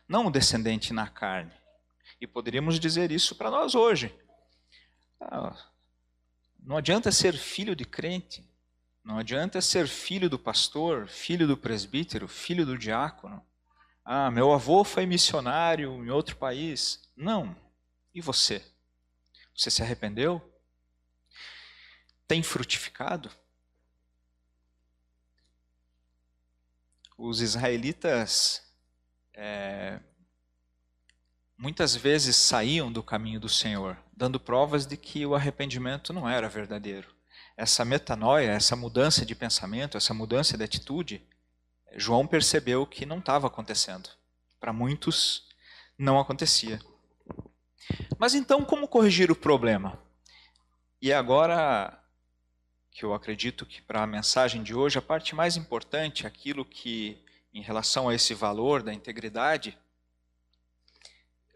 não 0.06 0.30
descendente 0.30 0.92
na 0.92 1.08
carne. 1.08 1.52
E 2.20 2.26
poderíamos 2.26 2.78
dizer 2.78 3.10
isso 3.10 3.34
para 3.34 3.50
nós 3.50 3.74
hoje. 3.74 4.14
Ah, 5.18 5.56
não 6.62 6.76
adianta 6.76 7.10
ser 7.10 7.32
filho 7.32 7.74
de 7.74 7.86
crente, 7.86 8.46
não 9.02 9.16
adianta 9.16 9.62
ser 9.62 9.88
filho 9.88 10.28
do 10.28 10.38
pastor, 10.38 11.08
filho 11.08 11.46
do 11.46 11.56
presbítero, 11.56 12.28
filho 12.28 12.66
do 12.66 12.76
diácono. 12.76 13.42
Ah, 14.04 14.30
meu 14.30 14.52
avô 14.52 14.84
foi 14.84 15.06
missionário 15.06 16.04
em 16.04 16.10
outro 16.10 16.36
país. 16.36 17.00
Não. 17.16 17.56
E 18.16 18.20
você? 18.22 18.64
Você 19.54 19.70
se 19.70 19.82
arrependeu? 19.82 20.40
Tem 22.26 22.42
frutificado? 22.42 23.30
Os 27.18 27.42
israelitas 27.42 28.62
é, 29.34 30.00
muitas 31.58 31.94
vezes 31.94 32.36
saíam 32.36 32.90
do 32.90 33.02
caminho 33.02 33.38
do 33.38 33.50
Senhor, 33.50 33.98
dando 34.16 34.40
provas 34.40 34.86
de 34.86 34.96
que 34.96 35.26
o 35.26 35.34
arrependimento 35.34 36.10
não 36.14 36.26
era 36.26 36.48
verdadeiro. 36.48 37.14
Essa 37.54 37.84
metanoia, 37.84 38.50
essa 38.50 38.74
mudança 38.74 39.26
de 39.26 39.34
pensamento, 39.34 39.98
essa 39.98 40.14
mudança 40.14 40.56
de 40.56 40.64
atitude, 40.64 41.22
João 41.92 42.26
percebeu 42.26 42.86
que 42.86 43.04
não 43.04 43.18
estava 43.18 43.46
acontecendo. 43.46 44.08
Para 44.58 44.72
muitos, 44.72 45.46
não 45.98 46.18
acontecia. 46.18 46.80
Mas 48.18 48.34
então, 48.34 48.64
como 48.64 48.88
corrigir 48.88 49.30
o 49.30 49.36
problema? 49.36 49.98
E 51.00 51.12
agora 51.12 52.02
que 52.90 53.04
eu 53.04 53.12
acredito 53.12 53.66
que 53.66 53.82
para 53.82 54.02
a 54.02 54.06
mensagem 54.06 54.62
de 54.62 54.74
hoje, 54.74 54.98
a 54.98 55.02
parte 55.02 55.34
mais 55.34 55.56
importante, 55.56 56.26
aquilo 56.26 56.64
que, 56.64 57.22
em 57.52 57.60
relação 57.60 58.08
a 58.08 58.14
esse 58.14 58.32
valor 58.32 58.82
da 58.82 58.92
integridade, 58.92 59.76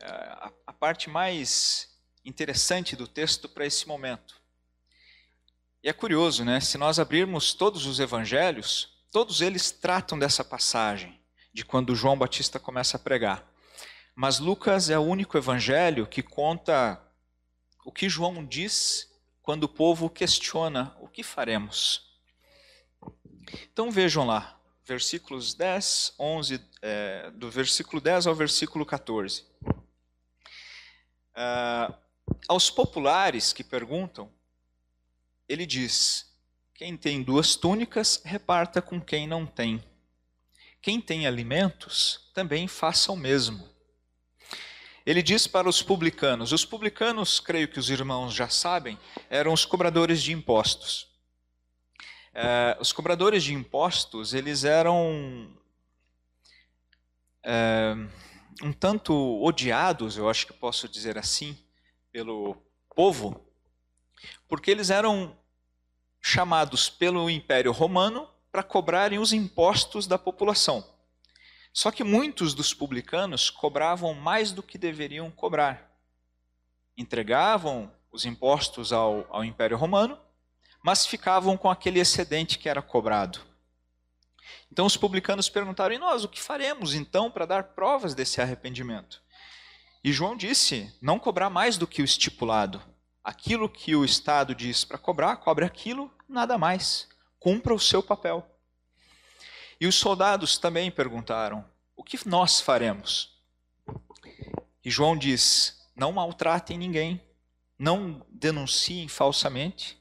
a, 0.03 0.53
a 0.67 0.73
parte 0.73 1.09
mais 1.09 1.89
interessante 2.25 2.95
do 2.95 3.09
texto 3.09 3.49
para 3.49 3.65
esse 3.65 3.89
momento. 3.89 4.41
E 5.83 5.89
é 5.89 5.93
curioso, 5.95 6.45
né? 6.45 6.61
Se 6.61 6.77
nós 6.77 6.99
abrirmos 6.99 7.55
todos 7.55 7.87
os 7.87 7.99
evangelhos, 8.01 8.93
todos 9.11 9.41
eles 9.41 9.71
tratam 9.71 10.19
dessa 10.19 10.45
passagem, 10.45 11.19
de 11.55 11.65
quando 11.65 11.97
João 11.97 12.19
Batista 12.19 12.61
começa 12.61 12.99
a 12.99 13.01
pregar. 13.01 13.50
Mas 14.21 14.39
Lucas 14.39 14.91
é 14.91 14.99
o 14.99 15.03
único 15.03 15.39
evangelho 15.39 16.07
que 16.07 16.23
conta 16.23 17.01
o 17.87 17.91
que 17.91 18.07
João 18.07 18.45
diz 18.45 19.11
quando 19.41 19.65
o 19.65 19.69
povo 19.69 20.11
questiona 20.11 20.95
o 21.01 21.09
que 21.09 21.23
faremos. 21.23 22.07
Então 23.73 23.91
vejam 23.91 24.27
lá, 24.27 24.61
versículos 24.85 25.55
10, 25.55 26.17
11, 26.19 26.61
é, 26.83 27.31
do 27.31 27.51
versículo 27.51 27.99
10 27.99 28.27
ao 28.27 28.35
versículo 28.35 28.85
14. 28.85 29.47
Ah, 31.35 31.95
aos 32.47 32.69
populares 32.69 33.55
que 33.55 33.65
perguntam, 33.65 34.31
ele 35.49 35.65
diz: 35.65 36.31
quem 36.75 36.95
tem 36.95 37.23
duas 37.23 37.57
túnicas, 37.57 38.21
reparta 38.23 38.83
com 38.83 39.01
quem 39.01 39.27
não 39.27 39.47
tem. 39.47 39.83
Quem 40.83 41.01
tem 41.01 41.27
alimentos, 41.27 42.31
também 42.35 42.69
faça 42.69 43.11
o 43.11 43.17
mesmo. 43.17 43.80
Ele 45.05 45.23
diz 45.23 45.47
para 45.47 45.69
os 45.69 45.83
publicanos: 45.83 46.53
os 46.53 46.65
publicanos, 46.65 47.41
creio 47.41 47.69
que 47.69 47.79
os 47.79 47.91
irmãos 47.91 48.35
já 48.35 48.49
sabem, 48.49 48.99
eram 49.29 49.53
os 49.53 49.65
cobradores 49.65 50.23
de 50.23 50.33
impostos. 50.33 51.09
É, 52.33 52.77
os 52.81 52.93
cobradores 52.93 53.43
de 53.43 53.53
impostos, 53.55 54.35
eles 54.35 54.65
eram 54.65 55.51
é, 57.43 57.95
um 58.63 58.73
tanto 58.73 59.15
odiados, 59.43 60.17
eu 60.17 60.29
acho 60.29 60.47
que 60.47 60.53
posso 60.53 60.89
dizer 60.89 61.19
assim, 61.19 61.59
pelo 62.13 62.57
povo, 62.95 63.45
porque 64.47 64.71
eles 64.71 64.91
eram 64.91 65.37
chamados 66.21 66.91
pelo 66.91 67.31
Império 67.31 67.73
Romano 67.73 68.29
para 68.53 68.63
cobrarem 68.63 69.19
os 69.19 69.33
impostos 69.33 70.07
da 70.07 70.19
população. 70.19 70.85
Só 71.73 71.91
que 71.91 72.03
muitos 72.03 72.55
dos 72.55 72.75
publicanos 72.75 73.49
cobravam 73.49 74.15
mais 74.15 74.53
do 74.53 74.63
que 74.63 74.77
deveriam 74.77 75.31
cobrar. 75.31 75.91
Entregavam 76.97 77.91
os 78.13 78.25
impostos 78.25 78.93
ao, 78.93 79.27
ao 79.31 79.45
Império 79.45 79.77
Romano, 79.77 80.19
mas 80.83 81.07
ficavam 81.07 81.57
com 81.57 81.71
aquele 81.71 82.01
excedente 82.01 82.59
que 82.59 82.69
era 82.69 82.83
cobrado. 82.83 83.41
Então 84.73 84.87
os 84.87 84.97
publicanos 84.97 85.49
perguntaram: 85.49 85.95
e 85.95 85.99
nós, 85.99 86.25
o 86.25 86.29
que 86.29 86.41
faremos 86.41 86.95
então 86.95 87.31
para 87.31 87.47
dar 87.47 87.63
provas 87.75 88.15
desse 88.15 88.41
arrependimento? 88.41 89.23
E 90.03 90.13
João 90.13 90.37
disse: 90.37 90.93
não 91.01 91.19
cobrar 91.19 91.51
mais 91.51 91.77
do 91.77 91.87
que 91.87 92.03
o 92.03 92.05
estipulado. 92.05 92.83
Aquilo 93.23 93.69
que 93.69 93.95
o 93.95 94.05
Estado 94.05 94.55
diz 94.55 94.85
para 94.85 94.99
cobrar, 94.99 95.37
cobre 95.37 95.65
aquilo, 95.65 96.11
nada 96.29 96.57
mais. 96.57 97.09
Cumpra 97.39 97.75
o 97.75 97.79
seu 97.79 98.03
papel. 98.03 98.50
E 99.81 99.87
os 99.87 99.95
soldados 99.95 100.59
também 100.59 100.91
perguntaram: 100.91 101.65
o 101.97 102.05
que 102.05 102.29
nós 102.29 102.61
faremos? 102.61 103.41
E 104.85 104.91
João 104.91 105.17
diz: 105.17 105.81
não 105.97 106.13
maltratem 106.13 106.77
ninguém, 106.77 107.21
não 107.79 108.25
denunciem 108.29 109.09
falsamente 109.09 109.99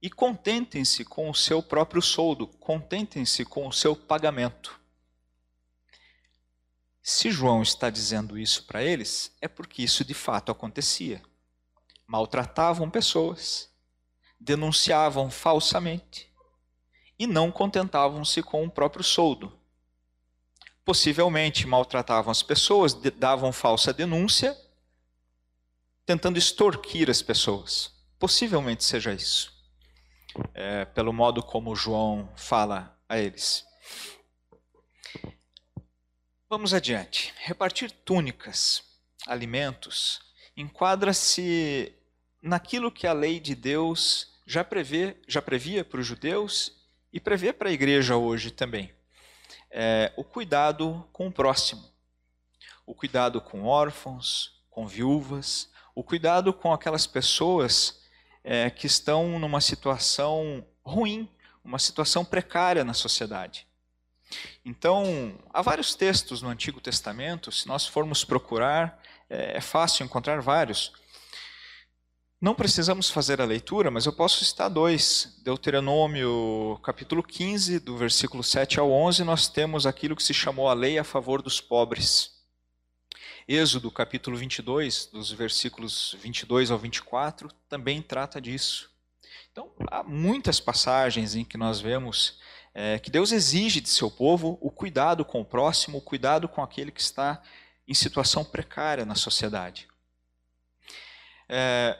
e 0.00 0.10
contentem-se 0.10 1.04
com 1.04 1.30
o 1.30 1.34
seu 1.34 1.62
próprio 1.62 2.02
soldo, 2.02 2.46
contentem-se 2.46 3.44
com 3.44 3.66
o 3.66 3.72
seu 3.72 3.94
pagamento. 3.94 4.80
Se 7.02 7.30
João 7.30 7.62
está 7.62 7.90
dizendo 7.90 8.38
isso 8.38 8.64
para 8.64 8.82
eles, 8.82 9.34
é 9.40 9.48
porque 9.48 9.82
isso 9.82 10.04
de 10.04 10.14
fato 10.14 10.50
acontecia. 10.50 11.22
Maltratavam 12.06 12.90
pessoas, 12.90 13.70
denunciavam 14.40 15.30
falsamente 15.30 16.33
e 17.18 17.26
não 17.26 17.50
contentavam-se 17.50 18.42
com 18.42 18.64
o 18.64 18.70
próprio 18.70 19.04
soldo. 19.04 19.52
Possivelmente 20.84 21.66
maltratavam 21.66 22.30
as 22.30 22.42
pessoas, 22.42 22.92
davam 22.92 23.52
falsa 23.52 23.92
denúncia 23.92 24.56
tentando 26.04 26.38
extorquir 26.38 27.08
as 27.08 27.22
pessoas. 27.22 27.92
Possivelmente 28.18 28.84
seja 28.84 29.12
isso, 29.12 29.52
é, 30.52 30.84
pelo 30.84 31.12
modo 31.12 31.42
como 31.42 31.74
João 31.74 32.30
fala 32.36 32.98
a 33.08 33.18
eles. 33.18 33.64
Vamos 36.48 36.74
adiante. 36.74 37.32
Repartir 37.38 37.90
túnicas, 37.90 38.82
alimentos, 39.26 40.20
enquadra-se 40.56 41.92
naquilo 42.40 42.92
que 42.92 43.06
a 43.06 43.12
lei 43.12 43.40
de 43.40 43.54
Deus 43.54 44.32
já, 44.46 44.62
prevê, 44.62 45.16
já 45.26 45.40
previa 45.40 45.84
para 45.84 46.00
os 46.00 46.06
judeus 46.06 46.83
e 47.14 47.20
prevê 47.20 47.52
para 47.52 47.68
a 47.68 47.72
igreja 47.72 48.16
hoje 48.16 48.50
também. 48.50 48.92
É, 49.70 50.12
o 50.16 50.24
cuidado 50.24 51.08
com 51.12 51.28
o 51.28 51.32
próximo, 51.32 51.88
o 52.84 52.92
cuidado 52.92 53.40
com 53.40 53.62
órfãos, 53.62 54.60
com 54.68 54.84
viúvas, 54.84 55.70
o 55.94 56.02
cuidado 56.02 56.52
com 56.52 56.72
aquelas 56.72 57.06
pessoas 57.06 58.02
é, 58.42 58.68
que 58.68 58.88
estão 58.88 59.38
numa 59.38 59.60
situação 59.60 60.66
ruim, 60.82 61.30
uma 61.64 61.78
situação 61.78 62.24
precária 62.24 62.82
na 62.82 62.94
sociedade. 62.94 63.64
Então, 64.64 65.38
há 65.52 65.62
vários 65.62 65.94
textos 65.94 66.42
no 66.42 66.48
Antigo 66.48 66.80
Testamento, 66.80 67.52
se 67.52 67.68
nós 67.68 67.86
formos 67.86 68.24
procurar, 68.24 69.00
é, 69.30 69.58
é 69.58 69.60
fácil 69.60 70.04
encontrar 70.04 70.40
vários. 70.40 70.92
Não 72.40 72.54
precisamos 72.54 73.08
fazer 73.08 73.40
a 73.40 73.44
leitura, 73.44 73.90
mas 73.90 74.06
eu 74.06 74.12
posso 74.12 74.44
citar 74.44 74.68
dois. 74.68 75.40
Deuteronômio, 75.42 76.78
capítulo 76.82 77.22
15, 77.22 77.80
do 77.80 77.96
versículo 77.96 78.42
7 78.42 78.78
ao 78.78 78.90
11, 78.90 79.24
nós 79.24 79.48
temos 79.48 79.86
aquilo 79.86 80.16
que 80.16 80.22
se 80.22 80.34
chamou 80.34 80.68
a 80.68 80.74
lei 80.74 80.98
a 80.98 81.04
favor 81.04 81.40
dos 81.40 81.60
pobres. 81.60 82.32
Êxodo, 83.46 83.90
capítulo 83.90 84.36
22, 84.36 85.06
dos 85.06 85.30
versículos 85.30 86.16
22 86.20 86.70
ao 86.70 86.78
24, 86.78 87.48
também 87.68 88.02
trata 88.02 88.40
disso. 88.40 88.90
Então, 89.52 89.70
há 89.90 90.02
muitas 90.02 90.58
passagens 90.58 91.34
em 91.34 91.44
que 91.44 91.56
nós 91.56 91.80
vemos 91.80 92.40
é, 92.74 92.98
que 92.98 93.10
Deus 93.10 93.30
exige 93.30 93.80
de 93.80 93.88
seu 93.88 94.10
povo 94.10 94.58
o 94.60 94.70
cuidado 94.70 95.24
com 95.24 95.40
o 95.40 95.44
próximo, 95.44 95.98
o 95.98 96.02
cuidado 96.02 96.48
com 96.48 96.62
aquele 96.62 96.90
que 96.90 97.00
está 97.00 97.40
em 97.86 97.94
situação 97.94 98.44
precária 98.44 99.04
na 99.04 99.14
sociedade. 99.14 99.86
É, 101.48 101.96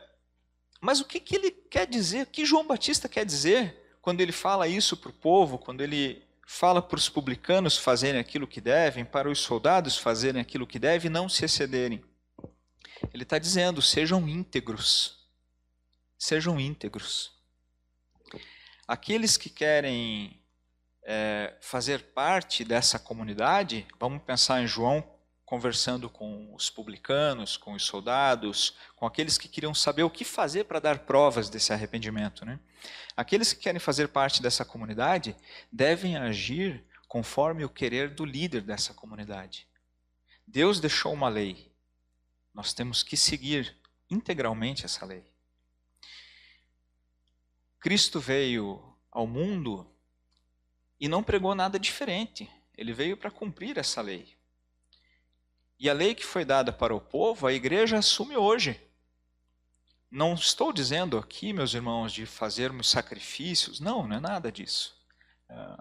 mas 0.85 1.01
o 1.01 1.07
que, 1.07 1.19
que 1.19 1.35
ele 1.35 1.51
quer 1.51 1.87
dizer? 1.87 2.25
O 2.25 2.27
que 2.27 2.45
João 2.45 2.67
Batista 2.67 3.09
quer 3.09 3.25
dizer 3.25 3.97
quando 4.03 4.21
ele 4.21 4.33
fala 4.33 4.69
isso 4.69 4.99
para 4.99 5.09
o 5.09 5.15
povo, 5.15 5.57
quando 5.57 5.81
ele 5.81 6.23
fala 6.47 6.83
para 6.83 6.99
os 6.99 7.09
publicanos 7.09 7.79
fazerem 7.79 8.21
aquilo 8.21 8.47
que 8.47 8.61
devem, 8.61 9.03
para 9.03 9.31
os 9.31 9.39
soldados 9.39 9.97
fazerem 9.97 10.43
aquilo 10.43 10.67
que 10.67 10.79
devem 10.79 11.11
e 11.11 11.13
não 11.13 11.27
se 11.27 11.43
excederem. 11.43 12.05
Ele 13.15 13.23
está 13.23 13.39
dizendo: 13.39 13.81
sejam 13.81 14.29
íntegros. 14.29 15.27
Sejam 16.19 16.61
íntegros. 16.61 17.33
Aqueles 18.87 19.39
que 19.39 19.49
querem 19.49 20.39
é, 21.03 21.57
fazer 21.63 22.13
parte 22.13 22.63
dessa 22.63 22.99
comunidade, 22.99 23.87
vamos 23.99 24.23
pensar 24.23 24.63
em 24.63 24.67
João 24.67 25.03
conversando 25.45 26.09
com 26.09 26.55
os 26.55 26.71
publicanos, 26.71 27.57
com 27.57 27.75
os 27.75 27.85
soldados, 27.85 28.75
com 28.97 29.07
aqueles 29.07 29.37
que 29.37 29.49
queriam 29.49 29.75
saber 29.75 30.03
o 30.03 30.11
que 30.11 30.25
fazer 30.25 30.65
para 30.65 30.81
dar 30.81 31.01
provas 31.01 31.51
desse 31.51 31.73
arrependimento. 31.73 32.45
Né? 32.45 32.59
Aqueles 33.17 33.53
que 33.53 33.61
querem 33.61 33.79
fazer 33.79 34.09
parte 34.09 34.43
dessa 34.43 34.65
comunidade 34.65 35.37
devem 35.71 36.17
agir 36.17 36.83
conforme 37.07 37.65
o 37.65 37.69
querer 37.69 38.11
do 38.11 38.25
líder 38.25 38.63
dessa 38.63 38.95
comunidade. 38.95 39.69
Deus 40.47 40.81
deixou 40.81 41.13
uma 41.13 41.29
lei. 41.29 41.71
Nós 42.53 42.73
temos 42.73 43.03
que 43.03 43.17
seguir 43.17 43.77
integralmente 44.11 44.85
essa 44.85 45.05
lei. 45.05 45.25
Cristo 47.81 48.19
veio 48.19 48.83
ao 49.11 49.27
mundo 49.27 49.87
e 50.99 51.07
não 51.07 51.23
pregou 51.23 51.55
nada 51.55 51.79
diferente. 51.79 52.51
Ele 52.77 52.93
veio 52.93 53.17
para 53.17 53.31
cumprir 53.31 53.77
essa 53.79 54.01
lei. 54.01 54.34
E 55.85 55.91
a 55.91 55.93
lei 55.93 56.15
que 56.15 56.25
foi 56.25 56.47
dada 56.47 56.73
para 56.73 56.97
o 56.97 57.01
povo, 57.01 57.47
a 57.47 57.53
igreja 57.53 57.99
assume 57.99 58.39
hoje. 58.39 58.81
Não 60.11 60.33
estou 60.33 60.73
dizendo 60.73 61.19
aqui, 61.19 61.53
meus 61.53 61.75
irmãos, 61.75 62.11
de 62.11 62.25
fazermos 62.25 62.89
sacrifícios. 62.89 63.81
Não, 63.81 64.09
não 64.09 64.17
é 64.17 64.19
nada 64.19 64.51
disso. 64.51 64.97
É, 65.47 65.77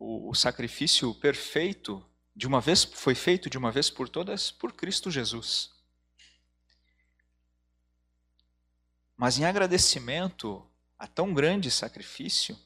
o, 0.00 0.34
sacrifício 0.34 1.14
perfeito 1.14 2.04
de 2.34 2.48
uma 2.48 2.60
vez 2.60 2.82
foi 2.82 3.14
feito 3.14 3.48
de 3.48 3.56
uma 3.56 3.70
vez 3.70 3.88
por 3.88 4.08
todas 4.08 4.50
por 4.50 4.72
Cristo 4.72 5.12
Jesus. 5.12 5.70
Mas 9.16 9.38
em 9.38 9.44
agradecimento 9.44 10.68
a 10.98 11.06
tão 11.06 11.32
grande 11.32 11.70
sacrifício, 11.70 12.58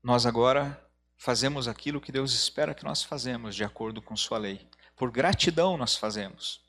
nós 0.00 0.24
agora 0.26 0.85
fazemos 1.16 1.66
aquilo 1.66 2.00
que 2.00 2.12
Deus 2.12 2.32
espera 2.32 2.74
que 2.74 2.84
nós 2.84 3.02
fazemos 3.02 3.54
de 3.54 3.64
acordo 3.64 4.02
com 4.02 4.16
sua 4.16 4.38
lei. 4.38 4.68
Por 4.96 5.10
gratidão 5.10 5.76
nós 5.76 5.96
fazemos. 5.96 6.60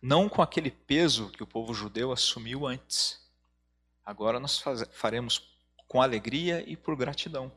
Não 0.00 0.28
com 0.28 0.42
aquele 0.42 0.70
peso 0.70 1.30
que 1.30 1.42
o 1.42 1.46
povo 1.46 1.72
judeu 1.72 2.12
assumiu 2.12 2.66
antes. 2.66 3.20
Agora 4.04 4.40
nós 4.40 4.58
faz, 4.58 4.84
faremos 4.92 5.56
com 5.86 6.02
alegria 6.02 6.64
e 6.68 6.76
por 6.76 6.96
gratidão. 6.96 7.52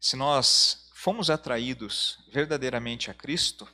Se 0.00 0.16
nós 0.16 0.88
fomos 0.94 1.30
atraídos 1.30 2.24
verdadeiramente 2.32 3.10
a 3.10 3.14
Cristo, 3.14 3.68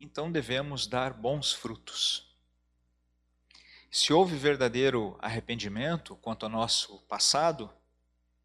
então 0.00 0.30
devemos 0.30 0.86
dar 0.86 1.12
bons 1.12 1.52
frutos. 1.52 2.30
Se 3.90 4.12
houve 4.12 4.36
verdadeiro 4.36 5.18
arrependimento 5.20 6.16
quanto 6.16 6.44
ao 6.44 6.50
nosso 6.50 6.98
passado, 7.00 7.70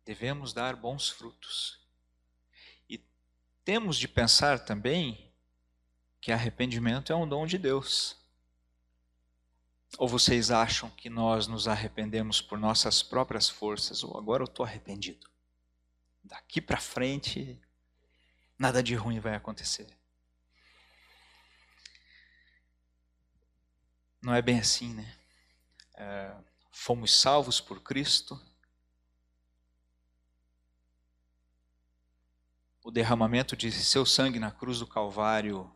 devemos 0.08 0.54
dar 0.54 0.74
bons 0.78 1.10
frutos. 1.10 1.78
E 2.90 2.98
temos 3.66 3.98
de 3.98 4.08
pensar 4.08 4.58
também 4.64 5.30
que 6.22 6.32
arrependimento 6.32 7.12
é 7.12 7.16
um 7.16 7.28
dom 7.28 7.46
de 7.46 7.58
Deus. 7.58 8.16
Ou 9.98 10.08
vocês 10.08 10.50
acham 10.50 10.90
que 10.92 11.10
nós 11.10 11.48
nos 11.48 11.68
arrependemos 11.68 12.42
por 12.42 12.58
nossas 12.58 13.04
próprias 13.04 13.50
forças? 13.50 14.02
Ou 14.02 14.18
agora 14.18 14.44
eu 14.44 14.48
estou 14.48 14.66
arrependido. 14.66 15.30
Daqui 16.24 16.62
para 16.62 16.80
frente, 16.80 17.60
nada 18.58 18.82
de 18.82 18.96
ruim 18.96 19.20
vai 19.20 19.36
acontecer. 19.36 19.88
Não 24.22 24.34
é 24.34 24.42
bem 24.42 24.58
assim, 24.58 24.94
né? 24.94 25.18
É, 25.96 26.34
fomos 26.72 27.14
salvos 27.14 27.60
por 27.60 27.82
Cristo, 27.82 28.42
o 32.88 32.92
derramamento 32.92 33.54
de 33.54 33.70
seu 33.70 34.06
sangue 34.06 34.40
na 34.40 34.50
cruz 34.50 34.80
do 34.80 34.88
Calvário 34.88 35.70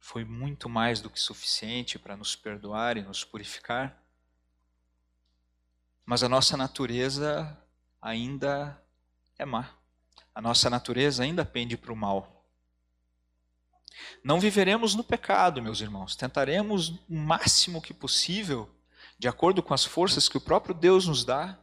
foi 0.00 0.24
muito 0.24 0.68
mais 0.68 1.00
do 1.00 1.08
que 1.08 1.20
suficiente 1.20 2.00
para 2.00 2.16
nos 2.16 2.34
perdoar 2.34 2.96
e 2.96 3.02
nos 3.02 3.22
purificar. 3.22 3.96
Mas 6.04 6.24
a 6.24 6.28
nossa 6.28 6.56
natureza 6.56 7.56
ainda 8.02 8.76
é 9.38 9.44
má. 9.44 9.70
A 10.34 10.42
nossa 10.42 10.68
natureza 10.68 11.22
ainda 11.22 11.44
pende 11.44 11.76
para 11.76 11.92
o 11.92 11.96
mal. 11.96 12.44
Não 14.24 14.40
viveremos 14.40 14.96
no 14.96 15.04
pecado, 15.04 15.62
meus 15.62 15.80
irmãos. 15.80 16.16
Tentaremos 16.16 16.88
o 16.88 17.14
máximo 17.14 17.80
que 17.80 17.94
possível, 17.94 18.68
de 19.16 19.28
acordo 19.28 19.62
com 19.62 19.74
as 19.74 19.84
forças 19.84 20.28
que 20.28 20.36
o 20.36 20.40
próprio 20.40 20.74
Deus 20.74 21.06
nos 21.06 21.24
dá, 21.24 21.56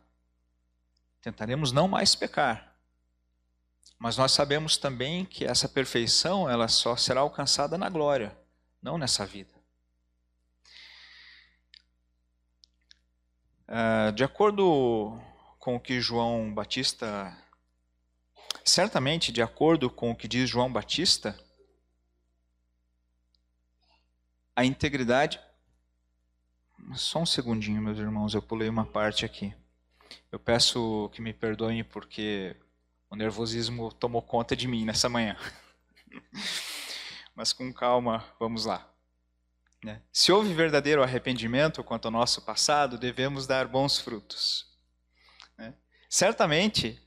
tentaremos 1.20 1.74
não 1.74 1.86
mais 1.86 2.16
pecar. 2.16 2.75
Mas 3.98 4.18
nós 4.18 4.32
sabemos 4.32 4.78
também 4.78 5.26
que 5.26 5.46
essa 5.46 5.68
perfeição 5.68 6.50
ela 6.50 6.68
só 6.68 6.96
será 6.96 7.22
alcançada 7.22 7.78
na 7.78 7.90
glória, 7.90 8.38
não 8.82 8.98
nessa 8.98 9.26
vida. 9.26 9.54
Uh, 13.68 14.12
de 14.12 14.24
acordo 14.24 15.20
com 15.58 15.76
o 15.76 15.80
que 15.80 16.00
João 16.00 16.54
Batista, 16.54 17.36
certamente 18.64 19.32
de 19.32 19.42
acordo 19.42 19.90
com 19.90 20.12
o 20.12 20.16
que 20.16 20.28
diz 20.28 20.48
João 20.48 20.72
Batista, 20.72 21.36
a 24.56 24.64
integridade. 24.64 25.40
Só 26.94 27.20
um 27.20 27.26
segundinho, 27.26 27.82
meus 27.82 27.98
irmãos, 27.98 28.34
eu 28.34 28.42
pulei 28.42 28.70
uma 28.70 28.86
parte 28.86 29.26
aqui. 29.26 29.54
Eu 30.32 30.40
peço 30.40 31.10
que 31.14 31.22
me 31.22 31.34
perdoem 31.34 31.84
porque 31.84 32.56
o 33.16 33.18
nervosismo 33.18 33.94
tomou 33.94 34.22
conta 34.22 34.58
de 34.58 34.68
mim 34.68 34.84
nessa 34.84 35.08
manhã. 35.08 35.38
Mas 37.34 37.54
com 37.54 37.72
calma, 37.72 38.26
vamos 38.38 38.66
lá. 38.66 38.92
Né? 39.82 40.02
Se 40.12 40.34
houve 40.34 40.54
verdadeiro 40.54 41.02
arrependimento 41.02 41.82
quanto 41.82 42.06
ao 42.06 42.12
nosso 42.12 42.42
passado, 42.42 42.98
devemos 42.98 43.48
dar 43.48 43.70
bons 43.70 44.00
frutos. 44.00 44.68
Né? 45.58 45.74
Certamente, 46.10 47.02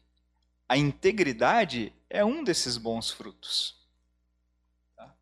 a 0.66 0.78
integridade 0.78 1.92
é 2.08 2.24
um 2.24 2.42
desses 2.42 2.78
bons 2.78 3.10
frutos. 3.10 3.76
Tá? 4.96 5.14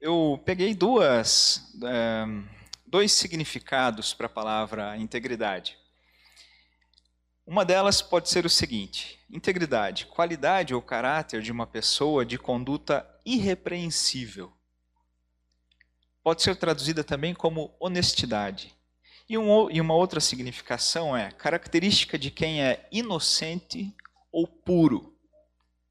Eu 0.00 0.42
peguei 0.44 0.74
duas, 0.74 1.72
é, 1.84 2.24
dois 2.84 3.12
significados 3.12 4.12
para 4.12 4.26
a 4.26 4.30
palavra 4.30 4.96
integridade. 4.96 5.78
Uma 7.48 7.64
delas 7.64 8.02
pode 8.02 8.28
ser 8.28 8.44
o 8.44 8.50
seguinte: 8.50 9.18
integridade, 9.30 10.04
qualidade 10.04 10.74
ou 10.74 10.82
caráter 10.82 11.40
de 11.40 11.50
uma 11.50 11.66
pessoa 11.66 12.22
de 12.22 12.36
conduta 12.36 13.08
irrepreensível. 13.24 14.52
Pode 16.22 16.42
ser 16.42 16.56
traduzida 16.56 17.02
também 17.02 17.32
como 17.32 17.74
honestidade. 17.80 18.74
E, 19.26 19.38
um, 19.38 19.70
e 19.70 19.80
uma 19.80 19.94
outra 19.94 20.20
significação 20.20 21.16
é 21.16 21.30
característica 21.30 22.18
de 22.18 22.30
quem 22.30 22.62
é 22.62 22.86
inocente 22.92 23.96
ou 24.30 24.46
puro. 24.46 25.16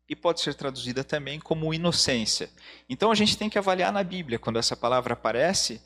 E 0.07 0.15
pode 0.15 0.41
ser 0.41 0.53
traduzida 0.53 1.03
também 1.03 1.39
como 1.39 1.73
inocência. 1.73 2.51
Então 2.87 3.11
a 3.11 3.15
gente 3.15 3.35
tem 3.35 3.49
que 3.49 3.57
avaliar 3.57 3.91
na 3.91 4.03
Bíblia, 4.03 4.37
quando 4.37 4.59
essa 4.59 4.77
palavra 4.77 5.15
aparece, 5.15 5.81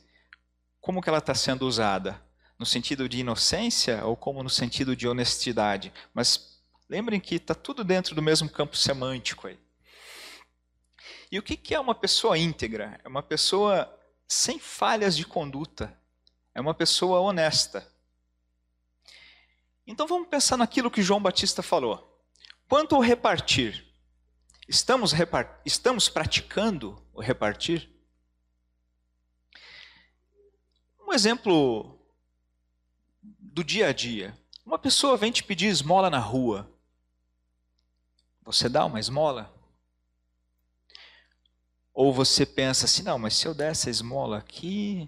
como 0.82 1.00
que 1.00 1.08
ela 1.08 1.16
está 1.16 1.34
sendo 1.34 1.66
usada 1.66 2.20
no 2.62 2.66
sentido 2.66 3.08
de 3.08 3.18
inocência 3.18 4.06
ou 4.06 4.16
como 4.16 4.40
no 4.40 4.48
sentido 4.48 4.94
de 4.94 5.08
honestidade. 5.08 5.92
Mas 6.14 6.62
lembrem 6.88 7.18
que 7.18 7.34
está 7.34 7.56
tudo 7.56 7.82
dentro 7.82 8.14
do 8.14 8.22
mesmo 8.22 8.48
campo 8.48 8.76
semântico 8.76 9.48
aí. 9.48 9.58
E 11.28 11.40
o 11.40 11.42
que 11.42 11.74
é 11.74 11.80
uma 11.80 11.94
pessoa 11.94 12.38
íntegra? 12.38 13.00
É 13.02 13.08
uma 13.08 13.22
pessoa 13.22 13.92
sem 14.28 14.60
falhas 14.60 15.16
de 15.16 15.26
conduta. 15.26 15.98
É 16.54 16.60
uma 16.60 16.72
pessoa 16.72 17.18
honesta. 17.18 17.84
Então 19.84 20.06
vamos 20.06 20.28
pensar 20.28 20.56
naquilo 20.56 20.88
que 20.88 21.02
João 21.02 21.20
Batista 21.20 21.64
falou. 21.64 22.24
Quanto 22.68 22.94
ao 22.94 23.00
repartir, 23.00 23.92
estamos, 24.68 25.10
repart... 25.10 25.50
estamos 25.64 26.08
praticando 26.08 27.04
o 27.12 27.20
repartir? 27.20 27.90
Um 31.04 31.12
exemplo 31.12 31.98
do 33.52 33.62
dia 33.62 33.88
a 33.88 33.92
dia. 33.92 34.36
Uma 34.64 34.78
pessoa 34.78 35.16
vem 35.16 35.30
te 35.30 35.44
pedir 35.44 35.66
esmola 35.66 36.08
na 36.08 36.18
rua. 36.18 36.70
Você 38.42 38.68
dá 38.68 38.86
uma 38.86 38.98
esmola? 38.98 39.52
Ou 41.92 42.12
você 42.12 42.46
pensa 42.46 42.86
assim, 42.86 43.02
não, 43.02 43.18
mas 43.18 43.34
se 43.36 43.46
eu 43.46 43.52
der 43.54 43.72
essa 43.72 43.90
esmola 43.90 44.38
aqui, 44.38 45.06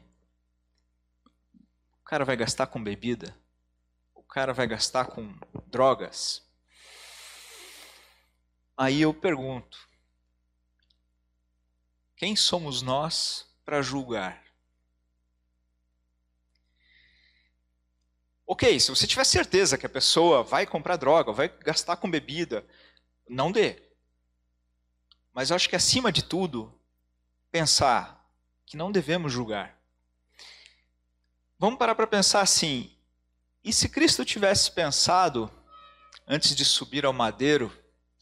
o 2.00 2.04
cara 2.04 2.24
vai 2.24 2.36
gastar 2.36 2.66
com 2.66 2.82
bebida, 2.82 3.34
o 4.14 4.22
cara 4.22 4.52
vai 4.52 4.66
gastar 4.66 5.06
com 5.06 5.34
drogas. 5.66 6.46
Aí 8.76 9.00
eu 9.00 9.14
pergunto: 9.14 9.88
quem 12.14 12.36
somos 12.36 12.82
nós 12.82 13.48
para 13.64 13.80
julgar? 13.80 14.43
Ok, 18.46 18.78
se 18.78 18.90
você 18.90 19.06
tiver 19.06 19.24
certeza 19.24 19.78
que 19.78 19.86
a 19.86 19.90
pessoa 19.90 20.42
vai 20.42 20.66
comprar 20.66 20.96
droga, 20.96 21.32
vai 21.32 21.48
gastar 21.48 21.96
com 21.96 22.10
bebida, 22.10 22.64
não 23.26 23.50
dê. 23.50 23.82
Mas 25.32 25.48
eu 25.48 25.56
acho 25.56 25.68
que 25.68 25.76
acima 25.76 26.12
de 26.12 26.22
tudo, 26.22 26.78
pensar 27.50 28.28
que 28.66 28.76
não 28.76 28.92
devemos 28.92 29.32
julgar. 29.32 29.78
Vamos 31.58 31.78
parar 31.78 31.94
para 31.94 32.06
pensar 32.06 32.42
assim: 32.42 32.94
e 33.64 33.72
se 33.72 33.88
Cristo 33.88 34.26
tivesse 34.26 34.70
pensado, 34.70 35.50
antes 36.28 36.54
de 36.54 36.66
subir 36.66 37.06
ao 37.06 37.14
madeiro, 37.14 37.74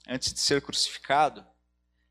antes 0.06 0.32
de 0.32 0.38
ser 0.38 0.62
crucificado, 0.62 1.44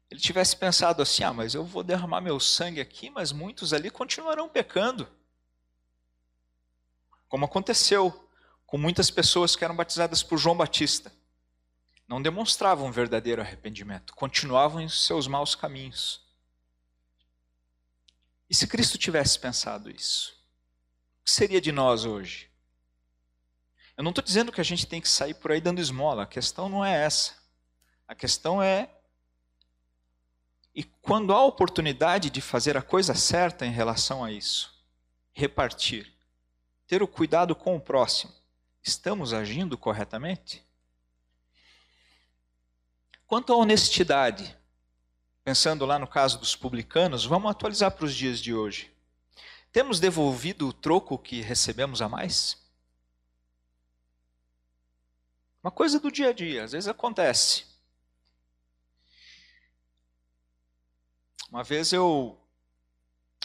ele 0.10 0.20
tivesse 0.20 0.58
pensado 0.58 1.02
assim: 1.02 1.24
ah, 1.24 1.32
mas 1.32 1.54
eu 1.54 1.64
vou 1.64 1.82
derramar 1.82 2.20
meu 2.20 2.42
sangue 2.42 2.82
aqui, 2.82 3.10
mas 3.10 3.32
muitos 3.32 3.72
ali 3.72 3.90
continuarão 3.90 4.50
pecando 4.50 5.08
como 7.32 7.46
aconteceu 7.46 8.30
com 8.68 8.78
muitas 8.78 9.10
pessoas 9.10 9.56
que 9.56 9.64
eram 9.64 9.74
batizadas 9.74 10.22
por 10.22 10.38
João 10.38 10.58
Batista. 10.58 11.14
Não 12.06 12.22
demonstravam 12.22 12.92
verdadeiro 12.92 13.42
arrependimento, 13.42 14.14
continuavam 14.14 14.82
em 14.82 14.90
seus 14.90 15.28
maus 15.28 15.56
caminhos. 15.56 16.22
E 18.50 18.54
se 18.54 18.68
Cristo 18.68 18.98
tivesse 18.98 19.40
pensado 19.40 19.90
isso? 19.90 20.34
O 21.22 21.24
que 21.24 21.32
seria 21.32 21.62
de 21.62 21.72
nós 21.72 22.04
hoje? 22.04 22.52
Eu 23.96 24.04
não 24.04 24.12
estou 24.12 24.24
dizendo 24.26 24.52
que 24.52 24.60
a 24.60 24.66
gente 24.66 24.86
tem 24.86 25.00
que 25.00 25.08
sair 25.08 25.36
por 25.36 25.54
aí 25.54 25.62
dando 25.62 25.80
esmola, 25.80 26.24
a 26.24 26.28
questão 26.28 26.68
não 26.68 26.84
é 26.84 27.02
essa. 27.02 27.34
A 28.06 28.14
questão 28.14 28.62
é. 28.62 28.90
E 30.76 30.84
quando 30.84 31.32
há 31.32 31.42
oportunidade 31.46 32.30
de 32.30 32.42
fazer 32.42 32.76
a 32.76 32.82
coisa 32.82 33.16
certa 33.16 33.66
em 33.66 33.72
relação 33.72 34.22
a 34.22 34.30
isso, 34.30 34.70
repartir 35.32 36.12
ter 36.92 37.02
o 37.02 37.08
cuidado 37.08 37.56
com 37.56 37.78
o 37.78 37.80
próximo. 37.80 38.34
Estamos 38.84 39.34
agindo 39.34 39.78
corretamente? 39.78 40.62
Quanto 43.26 43.54
à 43.54 43.56
honestidade, 43.56 44.58
pensando 45.42 45.86
lá 45.86 45.98
no 45.98 46.06
caso 46.06 46.38
dos 46.38 46.54
publicanos, 46.54 47.26
vamos 47.26 47.50
atualizar 47.50 47.92
para 47.92 48.04
os 48.04 48.14
dias 48.14 48.42
de 48.42 48.54
hoje. 48.54 48.94
Temos 49.72 50.02
devolvido 50.02 50.68
o 50.68 50.74
troco 50.74 51.18
que 51.18 51.40
recebemos 51.40 52.02
a 52.02 52.10
mais? 52.10 52.62
Uma 55.64 55.72
coisa 55.72 55.98
do 55.98 56.12
dia 56.12 56.32
a 56.32 56.34
dia, 56.34 56.66
às 56.66 56.74
vezes 56.74 56.90
acontece. 56.90 57.68
Uma 61.50 61.64
vez 61.64 61.94
eu, 61.94 62.38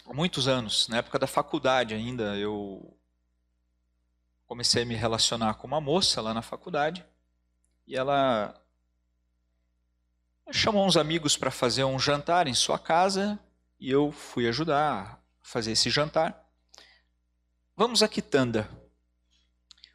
há 0.05 0.13
muitos 0.13 0.49
anos, 0.49 0.89
na 0.89 0.97
época 0.97 1.17
da 1.17 1.29
faculdade 1.29 1.95
ainda, 1.95 2.37
eu 2.37 2.96
comecei 4.47 4.83
a 4.83 4.87
me 4.87 4.95
relacionar 4.95 5.55
com 5.55 5.67
uma 5.67 5.81
moça 5.81 6.21
lá 6.21 6.33
na 6.33 6.43
faculdade 6.43 7.05
e 7.87 7.97
ela 7.97 8.55
chamou 10.51 10.87
uns 10.87 10.97
amigos 10.97 11.37
para 11.37 11.51
fazer 11.51 11.85
um 11.85 11.99
jantar 11.99 12.47
em 12.47 12.55
sua 12.55 12.79
casa 12.79 13.39
e 13.79 13.91
eu 13.91 14.13
fui 14.13 14.49
ajudar 14.49 14.81
a 14.81 15.19
fazer 15.43 15.73
esse 15.73 15.91
jantar. 15.91 16.45
Vamos 17.77 18.03
a 18.03 18.09
Quitanda. 18.09 18.69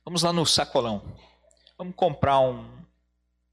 Vamos 0.03 0.23
lá 0.23 0.31
no 0.31 0.45
sacolão. 0.45 1.01
Vamos 1.77 1.95
comprar 1.95 2.39
um, 2.39 2.85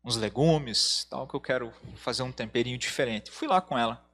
uns 0.04 0.16
legumes, 0.16 1.06
tal, 1.08 1.26
que 1.26 1.34
eu 1.34 1.40
quero 1.40 1.72
fazer 1.96 2.22
um 2.22 2.32
temperinho 2.32 2.76
diferente. 2.76 3.30
Fui 3.30 3.48
lá 3.48 3.60
com 3.60 3.78
ela. 3.78 4.04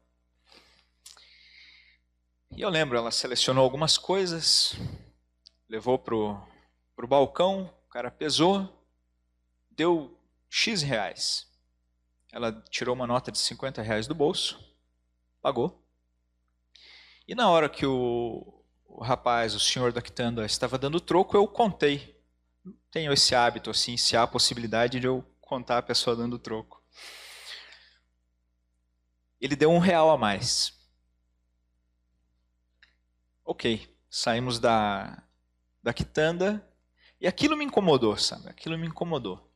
E 2.57 2.61
eu 2.61 2.69
lembro, 2.69 2.97
ela 2.97 3.11
selecionou 3.11 3.65
algumas 3.65 3.99
coisas, 3.99 4.77
levou 5.69 5.99
pro 5.99 6.41
para 6.95 7.05
o 7.05 7.09
balcão, 7.09 7.73
o 7.87 7.91
cara 7.91 8.11
pesou, 8.11 8.87
deu 9.71 10.19
X 10.49 10.83
reais. 10.83 11.51
Ela 12.33 12.53
tirou 12.71 12.95
uma 12.95 13.07
nota 13.07 13.31
de 13.31 13.39
50 13.39 13.83
reais 13.83 14.07
do 14.07 14.15
bolso, 14.15 14.59
pagou. 15.41 15.83
E 17.27 17.35
na 17.35 17.49
hora 17.49 17.69
que 17.69 17.87
o, 17.87 18.63
o 18.87 19.03
rapaz, 19.03 19.55
o 19.55 19.61
senhor 19.61 19.93
da 19.93 20.03
quitanda, 20.03 20.45
estava 20.45 20.77
dando 20.77 21.01
troco, 21.01 21.37
eu 21.37 21.47
contei 21.47 22.15
tenho 22.95 23.13
esse 23.13 23.35
hábito, 23.35 23.71
assim, 23.71 23.97
se 23.97 24.17
há 24.17 24.23
a 24.23 24.27
possibilidade 24.27 25.01
de 25.01 25.07
eu 25.09 25.25
contar 25.41 25.79
a 25.79 25.83
pessoa 25.83 26.15
dando 26.15 26.39
troco. 26.39 26.81
Ele 29.41 29.57
deu 29.57 29.69
um 29.69 29.81
real 29.81 30.11
a 30.11 30.17
mais. 30.17 30.73
Ok, 33.45 33.93
saímos 34.09 34.61
da, 34.61 35.23
da 35.83 35.93
quitanda 35.93 36.65
e 37.25 37.27
aquilo 37.27 37.57
me 37.57 37.65
incomodou, 37.65 38.19
sabe? 38.19 38.51
Aquilo 38.51 38.77
me 38.77 38.87
incomodou. 38.87 39.51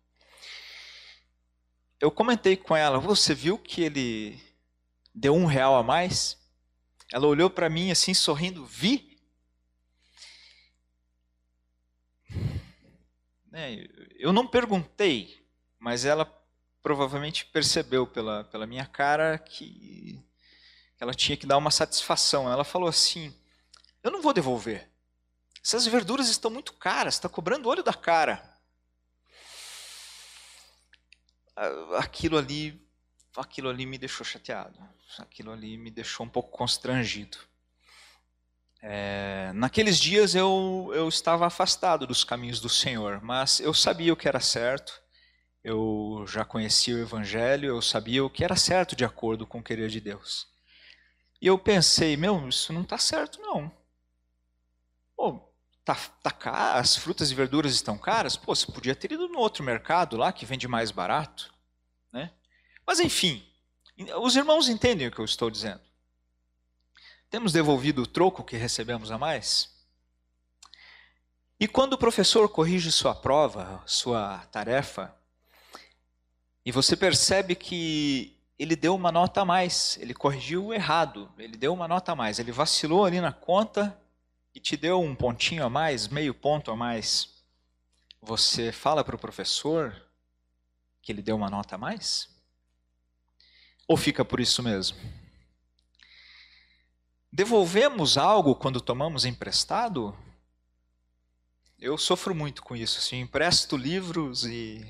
Eu 2.00 2.10
comentei 2.10 2.56
com 2.56 2.74
ela, 2.74 2.98
você 2.98 3.34
viu 3.34 3.58
que 3.58 3.82
ele 3.82 4.42
deu 5.14 5.34
um 5.34 5.44
real 5.44 5.76
a 5.76 5.82
mais? 5.82 6.38
Ela 7.12 7.26
olhou 7.26 7.50
para 7.50 7.68
mim 7.68 7.90
assim, 7.90 8.14
sorrindo, 8.14 8.64
vi. 8.64 9.20
Né, 13.50 13.86
eu 14.18 14.32
não 14.32 14.46
perguntei, 14.46 15.46
mas 15.78 16.06
ela 16.06 16.24
provavelmente 16.82 17.44
percebeu 17.44 18.06
pela, 18.06 18.44
pela 18.44 18.66
minha 18.66 18.86
cara 18.86 19.36
que 19.36 20.24
ela 20.98 21.12
tinha 21.12 21.36
que 21.36 21.46
dar 21.46 21.58
uma 21.58 21.70
satisfação. 21.70 22.50
Ela 22.50 22.64
falou 22.64 22.88
assim: 22.88 23.38
Eu 24.02 24.10
não 24.10 24.22
vou 24.22 24.32
devolver. 24.32 24.90
Essas 25.64 25.86
verduras 25.86 26.28
estão 26.28 26.50
muito 26.50 26.72
caras, 26.74 27.14
está 27.14 27.28
cobrando 27.28 27.68
olho 27.68 27.82
da 27.82 27.94
cara. 27.94 28.56
Aquilo 31.98 32.38
ali, 32.38 32.80
aquilo 33.36 33.68
ali 33.68 33.84
me 33.84 33.98
deixou 33.98 34.24
chateado. 34.24 34.78
Aquilo 35.18 35.52
ali 35.52 35.76
me 35.76 35.90
deixou 35.90 36.24
um 36.24 36.28
pouco 36.28 36.56
constrangido. 36.56 37.38
É, 38.80 39.50
naqueles 39.54 39.98
dias 39.98 40.34
eu, 40.34 40.90
eu 40.94 41.08
estava 41.08 41.46
afastado 41.46 42.06
dos 42.06 42.22
caminhos 42.22 42.60
do 42.60 42.68
Senhor, 42.68 43.20
mas 43.22 43.58
eu 43.58 43.74
sabia 43.74 44.12
o 44.12 44.16
que 44.16 44.28
era 44.28 44.38
certo, 44.38 45.02
eu 45.64 46.24
já 46.28 46.44
conhecia 46.44 46.94
o 46.94 47.00
Evangelho, 47.00 47.66
eu 47.66 47.82
sabia 47.82 48.24
o 48.24 48.30
que 48.30 48.44
era 48.44 48.54
certo 48.54 48.94
de 48.94 49.04
acordo 49.04 49.46
com 49.46 49.58
o 49.58 49.62
querer 49.62 49.88
de 49.88 50.00
Deus. 50.00 50.46
E 51.42 51.46
eu 51.48 51.58
pensei, 51.58 52.16
meu, 52.16 52.48
isso 52.48 52.72
não 52.72 52.82
está 52.82 52.98
certo 52.98 53.40
não. 53.40 53.76
Tá, 55.88 55.96
tá 56.22 56.30
caro, 56.30 56.80
as 56.80 56.96
frutas 56.96 57.30
e 57.30 57.34
verduras 57.34 57.72
estão 57.72 57.96
caras, 57.96 58.36
pô, 58.36 58.54
você 58.54 58.70
podia 58.70 58.94
ter 58.94 59.12
ido 59.12 59.26
no 59.26 59.38
outro 59.38 59.64
mercado 59.64 60.18
lá 60.18 60.30
que 60.30 60.44
vende 60.44 60.68
mais 60.68 60.90
barato, 60.90 61.50
né? 62.12 62.30
Mas 62.86 63.00
enfim, 63.00 63.42
os 64.20 64.36
irmãos 64.36 64.68
entendem 64.68 65.06
o 65.06 65.10
que 65.10 65.18
eu 65.18 65.24
estou 65.24 65.50
dizendo. 65.50 65.80
Temos 67.30 67.52
devolvido 67.52 68.02
o 68.02 68.06
troco 68.06 68.44
que 68.44 68.56
recebemos 68.56 69.10
a 69.10 69.16
mais? 69.16 69.74
E 71.58 71.66
quando 71.66 71.94
o 71.94 71.98
professor 71.98 72.46
corrige 72.50 72.92
sua 72.92 73.14
prova, 73.14 73.82
sua 73.86 74.40
tarefa, 74.52 75.14
e 76.66 76.70
você 76.70 76.96
percebe 76.96 77.54
que 77.54 78.38
ele 78.58 78.76
deu 78.76 78.94
uma 78.94 79.10
nota 79.10 79.40
a 79.40 79.44
mais, 79.44 79.96
ele 80.02 80.12
corrigiu 80.12 80.74
errado, 80.74 81.32
ele 81.38 81.56
deu 81.56 81.72
uma 81.72 81.88
nota 81.88 82.12
a 82.12 82.16
mais, 82.16 82.38
ele 82.38 82.52
vacilou 82.52 83.06
ali 83.06 83.22
na 83.22 83.32
conta 83.32 83.98
e 84.58 84.60
te 84.60 84.76
deu 84.76 85.00
um 85.00 85.14
pontinho 85.14 85.64
a 85.64 85.70
mais, 85.70 86.08
meio 86.08 86.34
ponto 86.34 86.72
a 86.72 86.76
mais. 86.76 87.44
Você 88.20 88.72
fala 88.72 89.04
para 89.04 89.14
o 89.14 89.18
professor 89.18 89.94
que 91.00 91.12
ele 91.12 91.22
deu 91.22 91.36
uma 91.36 91.48
nota 91.48 91.76
a 91.76 91.78
mais? 91.78 92.28
Ou 93.86 93.96
fica 93.96 94.24
por 94.24 94.40
isso 94.40 94.60
mesmo? 94.60 94.98
Devolvemos 97.30 98.18
algo 98.18 98.56
quando 98.56 98.80
tomamos 98.80 99.24
emprestado? 99.24 100.18
Eu 101.78 101.96
sofro 101.96 102.34
muito 102.34 102.60
com 102.60 102.74
isso. 102.74 102.98
Assim, 102.98 103.20
empresto 103.20 103.76
livros 103.76 104.44
e 104.44 104.84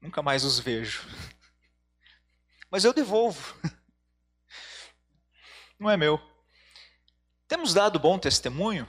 nunca 0.00 0.22
mais 0.22 0.44
os 0.44 0.60
vejo. 0.60 1.08
Mas 2.70 2.84
eu 2.84 2.92
devolvo. 2.92 3.52
Não 5.76 5.90
é 5.90 5.96
meu. 5.96 6.29
Temos 7.50 7.74
dado 7.74 7.98
bom 7.98 8.16
testemunho? 8.16 8.86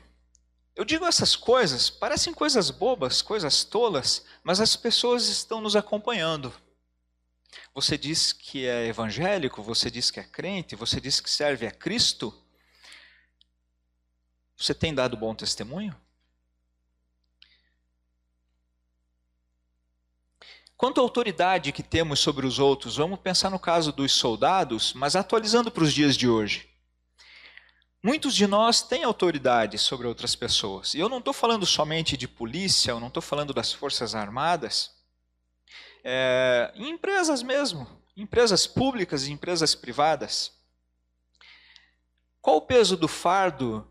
Eu 0.75 0.85
digo 0.85 1.03
essas 1.03 1.35
coisas, 1.35 1.89
parecem 1.89 2.31
coisas 2.31 2.69
bobas, 2.69 3.19
coisas 3.19 3.63
tolas, 3.63 4.23
mas 4.43 4.61
as 4.61 4.75
pessoas 4.75 5.27
estão 5.29 5.59
nos 5.59 5.75
acompanhando. 5.75 6.53
Você 7.73 7.97
diz 7.97 8.31
que 8.31 8.67
é 8.67 8.85
evangélico, 8.85 9.63
você 9.63 9.89
diz 9.89 10.11
que 10.11 10.19
é 10.19 10.23
crente, 10.23 10.75
você 10.75 11.01
diz 11.01 11.19
que 11.19 11.27
serve 11.27 11.65
a 11.65 11.71
Cristo. 11.71 12.31
Você 14.55 14.75
tem 14.75 14.93
dado 14.93 15.17
bom 15.17 15.33
testemunho? 15.33 15.99
Quanto 20.77 21.01
à 21.01 21.03
autoridade 21.03 21.71
que 21.71 21.81
temos 21.81 22.19
sobre 22.19 22.45
os 22.45 22.59
outros, 22.59 22.97
vamos 22.97 23.19
pensar 23.19 23.49
no 23.49 23.57
caso 23.57 23.91
dos 23.91 24.11
soldados, 24.11 24.93
mas 24.93 25.15
atualizando 25.15 25.71
para 25.71 25.83
os 25.83 25.91
dias 25.91 26.15
de 26.15 26.29
hoje. 26.29 26.70
Muitos 28.03 28.33
de 28.33 28.47
nós 28.47 28.81
têm 28.81 29.03
autoridade 29.03 29.77
sobre 29.77 30.07
outras 30.07 30.35
pessoas. 30.35 30.95
E 30.95 30.99
eu 30.99 31.07
não 31.07 31.19
estou 31.19 31.33
falando 31.33 31.65
somente 31.65 32.17
de 32.17 32.27
polícia, 32.27 32.91
eu 32.91 32.99
não 32.99 33.09
estou 33.09 33.21
falando 33.21 33.53
das 33.53 33.71
Forças 33.71 34.15
Armadas 34.15 34.91
é, 36.03 36.71
em 36.75 36.89
empresas 36.89 37.43
mesmo, 37.43 37.87
empresas 38.17 38.65
públicas 38.65 39.25
e 39.25 39.31
empresas 39.31 39.75
privadas. 39.75 40.51
Qual 42.41 42.57
o 42.57 42.61
peso 42.61 42.97
do 42.97 43.07
fardo 43.07 43.87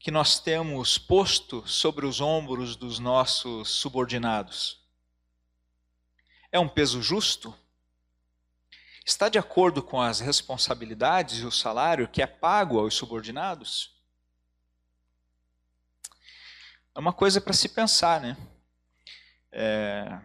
que 0.00 0.10
nós 0.10 0.40
temos 0.40 0.96
posto 0.96 1.66
sobre 1.68 2.06
os 2.06 2.20
ombros 2.20 2.74
dos 2.74 2.98
nossos 2.98 3.68
subordinados? 3.68 4.80
É 6.50 6.58
um 6.58 6.68
peso 6.68 7.02
justo? 7.02 7.54
Está 9.04 9.28
de 9.28 9.38
acordo 9.38 9.82
com 9.82 10.00
as 10.00 10.20
responsabilidades 10.20 11.40
e 11.40 11.44
o 11.44 11.50
salário 11.50 12.08
que 12.08 12.22
é 12.22 12.26
pago 12.26 12.78
aos 12.78 12.94
subordinados? 12.94 13.92
É 16.94 16.98
uma 17.00 17.12
coisa 17.12 17.40
para 17.40 17.52
se 17.52 17.68
pensar, 17.68 18.20
né? 18.20 18.36
É, 19.50 20.20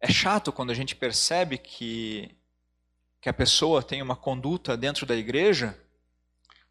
é 0.00 0.12
chato 0.12 0.52
quando 0.52 0.70
a 0.70 0.74
gente 0.74 0.94
percebe 0.94 1.56
que, 1.56 2.36
que 3.20 3.28
a 3.28 3.32
pessoa 3.32 3.82
tem 3.82 4.02
uma 4.02 4.16
conduta 4.16 4.76
dentro 4.76 5.06
da 5.06 5.16
igreja, 5.16 5.78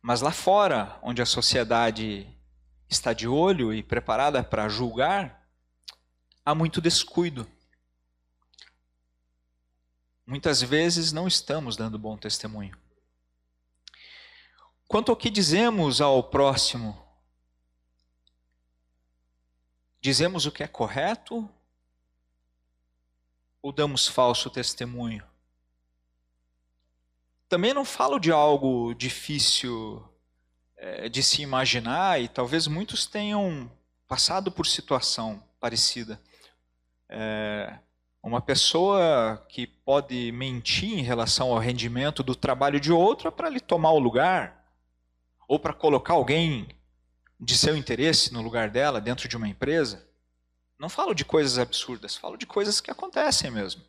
mas 0.02 0.22
lá 0.22 0.32
fora, 0.32 1.00
onde 1.02 1.22
a 1.22 1.26
sociedade 1.26 2.28
está 2.90 3.14
de 3.14 3.28
olho 3.28 3.74
e 3.74 3.82
preparada 3.82 4.44
para 4.44 4.68
julgar, 4.68 5.48
há 6.46 6.54
muito 6.54 6.80
descuido. 6.80 7.50
Muitas 10.26 10.62
vezes 10.62 11.12
não 11.12 11.28
estamos 11.28 11.76
dando 11.76 11.98
bom 11.98 12.18
testemunho. 12.18 12.78
Quanto 14.88 15.10
ao 15.10 15.16
que 15.16 15.30
dizemos 15.30 16.02
ao 16.02 16.22
próximo, 16.22 17.02
dizemos 20.02 20.46
o 20.46 20.52
que 20.52 20.64
é 20.64 20.68
correto 20.68 21.50
ou 23.62 23.72
damos 23.72 24.08
falso 24.08 24.50
testemunho? 24.50 25.26
Também 27.48 27.74
não 27.74 27.86
falo 27.86 28.20
de 28.20 28.32
algo 28.32 28.94
difícil 28.94 30.08
é, 30.78 31.08
de 31.08 31.22
se 31.22 31.42
imaginar 31.42 32.22
e 32.22 32.28
talvez 32.28 32.68
muitos 32.68 33.06
tenham 33.06 33.72
passado 34.08 34.52
por 34.52 34.66
situação 34.66 35.42
parecida. 35.60 36.22
É, 37.08 37.78
uma 38.24 38.42
pessoa 38.42 39.44
que 39.50 39.66
pode 39.66 40.32
mentir 40.32 40.98
em 40.98 41.02
relação 41.02 41.52
ao 41.52 41.60
rendimento 41.60 42.22
do 42.22 42.36
trabalho 42.36 42.80
de 42.80 42.92
outra 42.92 43.32
para 43.32 43.50
lhe 43.50 43.60
tomar 43.60 43.92
o 43.92 44.00
lugar, 44.00 44.64
ou 45.48 45.60
para 45.60 45.74
colocar 45.74 46.14
alguém 46.14 46.68
de 47.40 47.58
seu 47.58 47.76
interesse 47.76 48.32
no 48.32 48.42
lugar 48.42 48.70
dela 48.70 49.02
dentro 49.02 49.28
de 49.28 49.36
uma 49.36 49.48
empresa. 49.48 50.08
Não 50.78 50.88
falo 50.88 51.14
de 51.14 51.26
coisas 51.26 51.58
absurdas, 51.58 52.16
falo 52.16 52.38
de 52.38 52.46
coisas 52.46 52.80
que 52.80 52.92
acontecem 52.92 53.50
mesmo. 53.50 53.84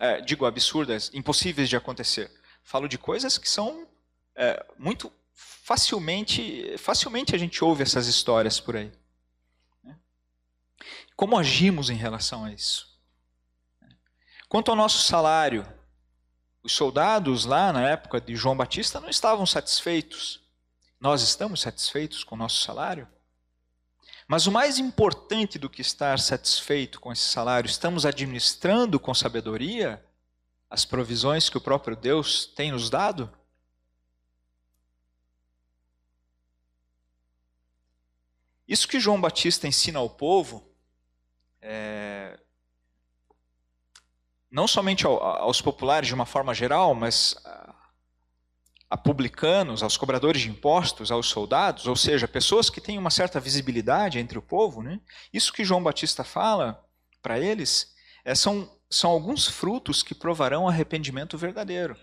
É, 0.00 0.20
digo 0.20 0.44
absurdas, 0.44 1.10
impossíveis 1.14 1.68
de 1.68 1.76
acontecer. 1.76 2.30
Falo 2.62 2.88
de 2.88 2.98
coisas 2.98 3.38
que 3.38 3.48
são 3.48 3.86
é, 4.34 4.66
muito 4.76 5.12
facilmente, 5.32 6.76
facilmente 6.78 7.34
a 7.34 7.38
gente 7.38 7.62
ouve 7.64 7.82
essas 7.82 8.06
histórias 8.06 8.58
por 8.58 8.76
aí. 8.76 8.92
Como 11.14 11.36
agimos 11.36 11.90
em 11.90 11.96
relação 11.96 12.44
a 12.44 12.52
isso? 12.52 12.97
Quanto 14.48 14.70
ao 14.70 14.76
nosso 14.76 15.02
salário, 15.02 15.66
os 16.62 16.72
soldados 16.72 17.44
lá 17.44 17.70
na 17.72 17.86
época 17.88 18.18
de 18.20 18.34
João 18.34 18.56
Batista 18.56 18.98
não 18.98 19.10
estavam 19.10 19.44
satisfeitos. 19.44 20.40
Nós 20.98 21.20
estamos 21.22 21.60
satisfeitos 21.60 22.24
com 22.24 22.34
o 22.34 22.38
nosso 22.38 22.62
salário? 22.62 23.06
Mas 24.26 24.46
o 24.46 24.52
mais 24.52 24.78
importante 24.78 25.58
do 25.58 25.68
que 25.68 25.82
estar 25.82 26.18
satisfeito 26.18 26.98
com 26.98 27.12
esse 27.12 27.28
salário, 27.28 27.68
estamos 27.68 28.06
administrando 28.06 28.98
com 28.98 29.14
sabedoria 29.14 30.04
as 30.70 30.84
provisões 30.84 31.48
que 31.48 31.56
o 31.56 31.62
próprio 31.62 31.96
Deus 31.96 32.46
tem 32.46 32.72
nos 32.72 32.88
dado? 32.90 33.30
Isso 38.66 38.88
que 38.88 39.00
João 39.00 39.20
Batista 39.20 39.66
ensina 39.66 39.98
ao 39.98 40.10
povo, 40.10 40.70
é, 41.60 42.38
não 44.50 44.66
somente 44.66 45.06
ao, 45.06 45.22
aos 45.22 45.60
populares 45.60 46.08
de 46.08 46.14
uma 46.14 46.26
forma 46.26 46.54
geral, 46.54 46.94
mas 46.94 47.36
a, 48.88 48.96
publicanos, 48.96 49.82
aos 49.82 49.96
cobradores 49.96 50.42
de 50.42 50.48
impostos, 50.48 51.10
aos 51.10 51.28
soldados, 51.28 51.86
ou 51.86 51.96
seja, 51.96 52.26
pessoas 52.26 52.70
que 52.70 52.80
têm 52.80 52.98
uma 52.98 53.10
certa 53.10 53.38
visibilidade 53.38 54.18
entre 54.18 54.38
o 54.38 54.42
povo, 54.42 54.82
né? 54.82 55.00
isso 55.32 55.52
que 55.52 55.64
João 55.64 55.82
Batista 55.82 56.24
fala 56.24 56.84
para 57.20 57.38
eles 57.38 57.94
é, 58.24 58.34
são, 58.34 58.70
são 58.90 59.10
alguns 59.10 59.46
frutos 59.46 60.02
que 60.02 60.14
provarão 60.14 60.68
arrependimento 60.68 61.36
verdadeiro. 61.36 61.96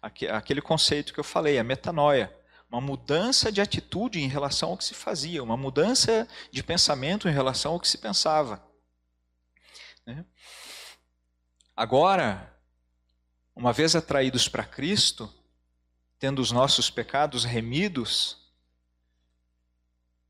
Aquele 0.00 0.62
conceito 0.62 1.12
que 1.12 1.18
eu 1.18 1.24
falei, 1.24 1.58
a 1.58 1.64
metanoia 1.64 2.32
uma 2.70 2.80
mudança 2.80 3.50
de 3.50 3.60
atitude 3.60 4.20
em 4.20 4.28
relação 4.28 4.70
ao 4.70 4.76
que 4.76 4.84
se 4.84 4.94
fazia, 4.94 5.42
uma 5.42 5.56
mudança 5.56 6.28
de 6.52 6.62
pensamento 6.62 7.28
em 7.28 7.32
relação 7.32 7.72
ao 7.72 7.80
que 7.80 7.88
se 7.88 7.96
pensava. 7.96 8.62
Né? 10.06 10.24
Agora, 11.78 12.52
uma 13.54 13.72
vez 13.72 13.94
atraídos 13.94 14.48
para 14.48 14.64
Cristo, 14.64 15.32
tendo 16.18 16.42
os 16.42 16.50
nossos 16.50 16.90
pecados 16.90 17.44
remidos, 17.44 18.50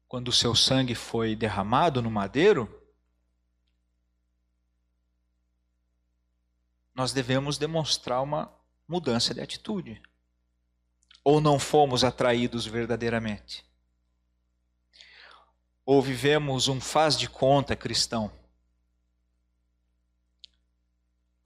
quando 0.06 0.28
o 0.28 0.32
seu 0.32 0.54
sangue 0.54 0.94
foi 0.94 1.34
derramado 1.34 2.02
no 2.02 2.10
madeiro, 2.10 2.68
nós 6.94 7.14
devemos 7.14 7.56
demonstrar 7.56 8.22
uma 8.22 8.52
mudança 8.86 9.32
de 9.32 9.40
atitude 9.40 10.02
ou 11.24 11.40
não 11.40 11.58
fomos 11.58 12.04
atraídos 12.04 12.66
verdadeiramente? 12.66 13.64
Ou 15.82 16.02
vivemos 16.02 16.68
um 16.68 16.78
faz 16.78 17.18
de 17.18 17.26
conta 17.26 17.74
cristão? 17.74 18.37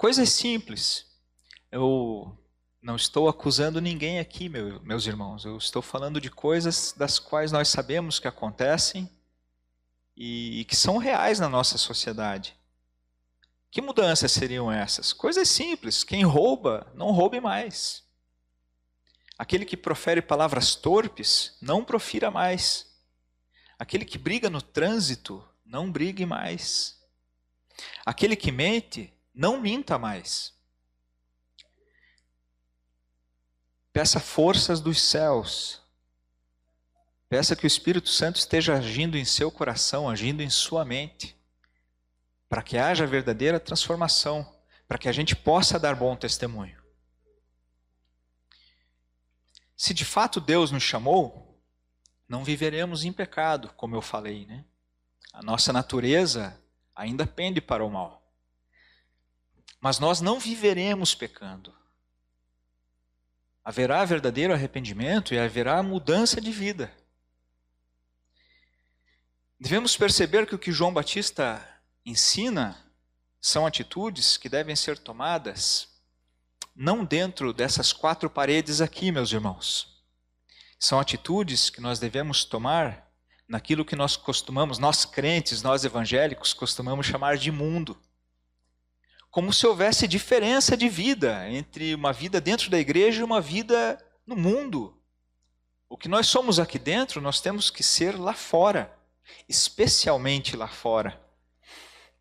Coisas 0.02 0.30
simples. 0.30 1.06
Eu 1.70 2.36
não 2.82 2.96
estou 2.96 3.28
acusando 3.28 3.80
ninguém 3.80 4.18
aqui, 4.18 4.48
meu, 4.48 4.82
meus 4.82 5.06
irmãos. 5.06 5.44
Eu 5.44 5.56
estou 5.56 5.80
falando 5.80 6.20
de 6.20 6.28
coisas 6.28 6.92
das 6.96 7.20
quais 7.20 7.52
nós 7.52 7.68
sabemos 7.68 8.18
que 8.18 8.26
acontecem 8.26 9.08
e, 10.16 10.58
e 10.58 10.64
que 10.64 10.74
são 10.74 10.98
reais 10.98 11.38
na 11.38 11.48
nossa 11.48 11.78
sociedade. 11.78 12.56
Que 13.70 13.80
mudanças 13.80 14.32
seriam 14.32 14.72
essas? 14.72 15.12
Coisas 15.12 15.48
simples. 15.48 16.02
Quem 16.02 16.24
rouba, 16.24 16.84
não 16.96 17.12
roube 17.12 17.40
mais. 17.40 18.02
Aquele 19.38 19.64
que 19.64 19.76
profere 19.76 20.20
palavras 20.20 20.74
torpes, 20.74 21.56
não 21.60 21.84
profira 21.84 22.28
mais. 22.28 22.92
Aquele 23.78 24.04
que 24.04 24.18
briga 24.18 24.50
no 24.50 24.60
trânsito, 24.60 25.48
não 25.64 25.92
brigue 25.92 26.26
mais. 26.26 27.00
Aquele 28.04 28.34
que 28.34 28.50
mente, 28.50 29.16
não 29.34 29.60
minta 29.60 29.98
mais. 29.98 30.52
Peça 33.92 34.18
forças 34.18 34.80
dos 34.80 35.00
céus. 35.00 35.80
Peça 37.28 37.56
que 37.56 37.64
o 37.64 37.66
Espírito 37.66 38.08
Santo 38.08 38.36
esteja 38.36 38.74
agindo 38.74 39.16
em 39.16 39.24
seu 39.24 39.50
coração, 39.50 40.08
agindo 40.08 40.42
em 40.42 40.50
sua 40.50 40.84
mente, 40.84 41.36
para 42.48 42.62
que 42.62 42.76
haja 42.76 43.06
verdadeira 43.06 43.58
transformação, 43.58 44.54
para 44.86 44.98
que 44.98 45.08
a 45.08 45.12
gente 45.12 45.34
possa 45.34 45.78
dar 45.78 45.94
bom 45.94 46.14
testemunho. 46.14 46.82
Se 49.76 49.92
de 49.92 50.04
fato 50.04 50.40
Deus 50.40 50.70
nos 50.70 50.82
chamou, 50.82 51.60
não 52.28 52.44
viveremos 52.44 53.04
em 53.04 53.12
pecado, 53.12 53.72
como 53.76 53.96
eu 53.96 54.02
falei, 54.02 54.46
né? 54.46 54.64
A 55.32 55.42
nossa 55.42 55.72
natureza 55.72 56.58
ainda 56.94 57.26
pende 57.26 57.60
para 57.60 57.84
o 57.84 57.90
mal. 57.90 58.21
Mas 59.82 59.98
nós 59.98 60.20
não 60.20 60.38
viveremos 60.38 61.12
pecando. 61.12 61.74
Haverá 63.64 64.04
verdadeiro 64.04 64.54
arrependimento 64.54 65.34
e 65.34 65.38
haverá 65.40 65.82
mudança 65.82 66.40
de 66.40 66.52
vida. 66.52 66.94
Devemos 69.58 69.96
perceber 69.96 70.46
que 70.46 70.54
o 70.54 70.58
que 70.58 70.70
João 70.70 70.94
Batista 70.94 71.68
ensina 72.06 72.80
são 73.40 73.66
atitudes 73.66 74.36
que 74.36 74.48
devem 74.48 74.76
ser 74.76 74.96
tomadas 74.96 75.88
não 76.76 77.04
dentro 77.04 77.52
dessas 77.52 77.92
quatro 77.92 78.30
paredes 78.30 78.80
aqui, 78.80 79.10
meus 79.10 79.32
irmãos. 79.32 80.00
São 80.78 81.00
atitudes 81.00 81.70
que 81.70 81.80
nós 81.80 81.98
devemos 81.98 82.44
tomar 82.44 83.10
naquilo 83.48 83.84
que 83.84 83.96
nós 83.96 84.16
costumamos, 84.16 84.78
nós 84.78 85.04
crentes, 85.04 85.60
nós 85.60 85.84
evangélicos, 85.84 86.54
costumamos 86.54 87.04
chamar 87.04 87.36
de 87.36 87.50
mundo. 87.50 88.00
Como 89.32 89.50
se 89.50 89.66
houvesse 89.66 90.06
diferença 90.06 90.76
de 90.76 90.90
vida 90.90 91.48
entre 91.48 91.94
uma 91.94 92.12
vida 92.12 92.38
dentro 92.38 92.68
da 92.68 92.78
igreja 92.78 93.22
e 93.22 93.24
uma 93.24 93.40
vida 93.40 93.98
no 94.26 94.36
mundo. 94.36 94.94
O 95.88 95.96
que 95.96 96.06
nós 96.06 96.26
somos 96.26 96.60
aqui 96.60 96.78
dentro, 96.78 97.18
nós 97.18 97.40
temos 97.40 97.70
que 97.70 97.82
ser 97.82 98.14
lá 98.20 98.34
fora, 98.34 98.94
especialmente 99.48 100.54
lá 100.54 100.68
fora. 100.68 101.18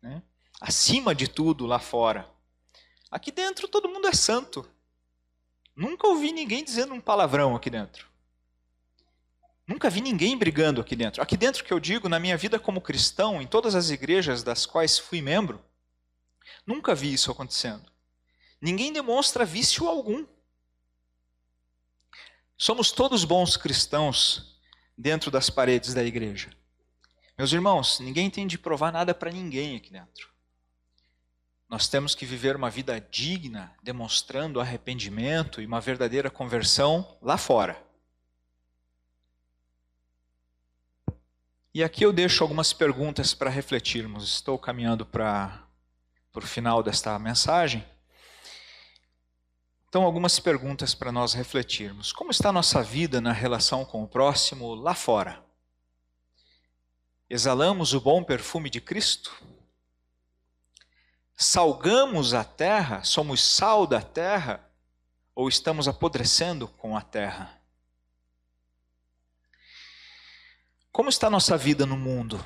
Né? 0.00 0.22
Acima 0.58 1.14
de 1.14 1.28
tudo, 1.28 1.66
lá 1.66 1.78
fora. 1.78 2.26
Aqui 3.10 3.30
dentro 3.30 3.68
todo 3.68 3.90
mundo 3.90 4.08
é 4.08 4.14
santo. 4.14 4.66
Nunca 5.76 6.06
ouvi 6.06 6.32
ninguém 6.32 6.64
dizendo 6.64 6.94
um 6.94 7.00
palavrão 7.00 7.54
aqui 7.54 7.68
dentro. 7.68 8.06
Nunca 9.68 9.90
vi 9.90 10.00
ninguém 10.00 10.34
brigando 10.34 10.80
aqui 10.80 10.96
dentro. 10.96 11.20
Aqui 11.20 11.36
dentro 11.36 11.62
que 11.62 11.74
eu 11.74 11.78
digo, 11.78 12.08
na 12.08 12.18
minha 12.18 12.38
vida 12.38 12.58
como 12.58 12.80
cristão, 12.80 13.42
em 13.42 13.46
todas 13.46 13.74
as 13.74 13.90
igrejas 13.90 14.42
das 14.42 14.64
quais 14.64 14.98
fui 14.98 15.20
membro, 15.20 15.62
nunca 16.66 16.94
vi 16.94 17.12
isso 17.12 17.30
acontecendo. 17.30 17.90
Ninguém 18.60 18.92
demonstra 18.92 19.44
vício 19.44 19.88
algum. 19.88 20.26
Somos 22.56 22.92
todos 22.92 23.24
bons 23.24 23.56
cristãos 23.56 24.60
dentro 24.96 25.30
das 25.30 25.50
paredes 25.50 25.94
da 25.94 26.04
igreja. 26.04 26.50
Meus 27.36 27.52
irmãos, 27.52 27.98
ninguém 27.98 28.30
tem 28.30 28.46
de 28.46 28.58
provar 28.58 28.92
nada 28.92 29.14
para 29.14 29.32
ninguém 29.32 29.76
aqui 29.76 29.90
dentro. 29.90 30.30
Nós 31.68 31.88
temos 31.88 32.14
que 32.14 32.26
viver 32.26 32.54
uma 32.54 32.68
vida 32.68 33.00
digna, 33.00 33.74
demonstrando 33.82 34.60
arrependimento 34.60 35.60
e 35.60 35.66
uma 35.66 35.80
verdadeira 35.80 36.30
conversão 36.30 37.18
lá 37.22 37.38
fora. 37.38 37.82
E 41.74 41.82
aqui 41.82 42.04
eu 42.04 42.12
deixo 42.12 42.44
algumas 42.44 42.74
perguntas 42.74 43.32
para 43.32 43.48
refletirmos. 43.48 44.34
Estou 44.34 44.58
caminhando 44.58 45.06
para, 45.06 45.66
para 46.32 46.44
o 46.44 46.48
final 46.48 46.82
desta 46.82 47.18
mensagem. 47.18 47.84
Então, 49.88 50.02
algumas 50.02 50.40
perguntas 50.40 50.94
para 50.94 51.12
nós 51.12 51.34
refletirmos. 51.34 52.12
Como 52.12 52.30
está 52.30 52.48
a 52.48 52.52
nossa 52.52 52.82
vida 52.82 53.20
na 53.20 53.32
relação 53.32 53.84
com 53.84 54.02
o 54.02 54.08
próximo 54.08 54.74
lá 54.74 54.94
fora? 54.94 55.44
Exalamos 57.28 57.92
o 57.92 58.00
bom 58.00 58.24
perfume 58.24 58.70
de 58.70 58.80
Cristo? 58.80 59.32
salgamos 61.42 62.34
a 62.34 62.44
terra, 62.44 63.02
somos 63.02 63.42
sal 63.42 63.86
da 63.86 64.00
terra, 64.00 64.64
ou 65.34 65.48
estamos 65.48 65.88
apodrecendo 65.88 66.68
com 66.68 66.96
a 66.96 67.00
terra? 67.00 67.58
Como 70.90 71.08
está 71.08 71.26
a 71.26 71.30
nossa 71.30 71.56
vida 71.56 71.86
no 71.86 71.96
mundo? 71.96 72.42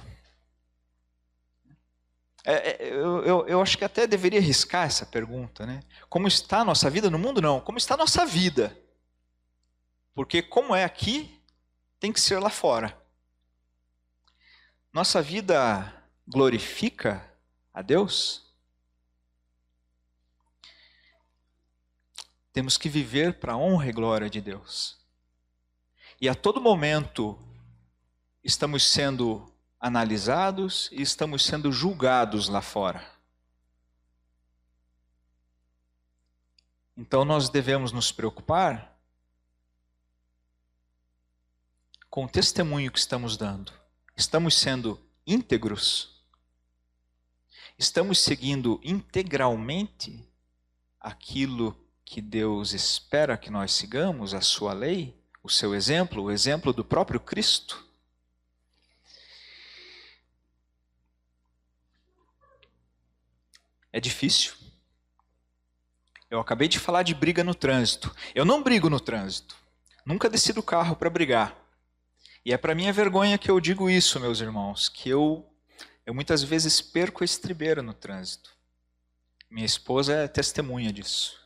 É, 2.49 2.53
é, 2.53 2.93
eu, 2.93 3.25
eu, 3.25 3.49
eu, 3.49 3.61
acho 3.61 3.77
que 3.77 3.85
até 3.85 4.07
deveria 4.07 4.41
riscar 4.41 4.87
essa 4.87 5.05
pergunta, 5.05 5.67
né? 5.67 5.83
Como 6.09 6.29
está 6.29 6.61
a 6.61 6.65
nossa 6.65 6.89
vida 6.89 7.11
no 7.11 7.19
mundo? 7.19 7.43
Não. 7.43 7.61
Como 7.61 7.77
está 7.77 7.95
a 7.95 7.97
nossa 7.97 8.25
vida? 8.25 8.79
Porque 10.15 10.41
como 10.41 10.73
é 10.73 10.85
aqui, 10.85 11.43
tem 11.99 12.13
que 12.13 12.21
ser 12.21 12.39
lá 12.39 12.49
fora. 12.49 12.97
Nossa 14.93 15.21
vida 15.21 15.93
glorifica 16.25 17.29
a 17.75 17.83
Deus? 17.83 18.55
Temos 22.53 22.79
que 22.79 22.89
viver 22.89 23.41
para 23.41 23.55
a 23.55 23.57
honra 23.57 23.89
e 23.89 23.93
glória 23.93 24.31
de 24.31 24.41
Deus. 24.41 24.97
E 26.21 26.29
a 26.29 26.35
todo 26.35 26.61
momento 26.61 27.37
estamos 28.45 28.89
sendo 28.89 29.53
analisados 29.81 30.89
e 30.93 31.03
estamos 31.03 31.45
sendo 31.45 31.71
julgados 31.71 32.49
lá 32.49 32.63
fora. 32.63 33.05
Então 36.97 37.25
nós 37.25 37.49
devemos 37.49 37.93
nos 37.93 38.11
preocupar 38.11 38.99
com 42.09 42.25
o 42.25 42.29
testemunho 42.29 42.91
que 42.91 42.99
estamos 42.99 43.37
dando. 43.37 43.73
Estamos 44.17 44.57
sendo 44.57 44.99
íntegros? 45.27 46.25
Estamos 47.79 48.19
seguindo 48.19 48.81
integralmente 48.83 50.27
aquilo 50.99 51.79
que 52.03 52.23
Deus 52.23 52.73
espera 52.73 53.37
que 53.37 53.51
nós 53.51 53.73
sigamos, 53.73 54.33
a 54.33 54.41
sua 54.41 54.73
lei, 54.73 55.23
o 55.43 55.51
seu 55.51 55.75
exemplo, 55.75 56.23
o 56.23 56.31
exemplo 56.31 56.73
do 56.73 56.85
próprio 56.85 57.21
Cristo. 57.21 57.86
É 63.97 64.01
difícil. 64.01 64.53
Eu 66.29 66.39
acabei 66.39 66.69
de 66.69 66.79
falar 66.79 67.03
de 67.03 67.15
briga 67.15 67.43
no 67.43 67.55
trânsito. 67.55 68.15
Eu 68.35 68.45
não 68.45 68.63
brigo 68.63 68.91
no 68.91 69.01
trânsito. 69.01 69.57
Nunca 70.05 70.29
desci 70.29 70.53
do 70.53 70.63
carro 70.63 70.95
para 70.95 71.09
brigar. 71.09 71.57
E 72.45 72.53
é 72.53 72.59
para 72.59 72.75
minha 72.75 72.93
vergonha 72.93 73.39
que 73.39 73.51
eu 73.51 73.59
digo 73.59 73.89
isso, 73.89 74.21
meus 74.21 74.39
irmãos, 74.43 74.91
que 74.91 75.09
eu, 75.09 75.51
eu 76.05 76.13
muitas 76.13 76.43
vezes 76.43 76.79
perco 76.83 77.25
a 77.25 77.25
estribeira 77.25 77.81
no 77.81 77.95
trânsito. 77.95 78.55
Minha 79.49 79.65
esposa 79.65 80.13
é 80.13 80.29
testemunha 80.29 80.93
disso. 80.93 81.41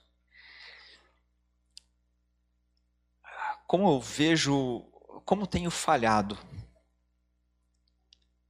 Como 3.65 3.89
eu 3.89 4.01
vejo, 4.01 4.81
como 5.25 5.47
tenho 5.47 5.71
falhado. 5.71 6.37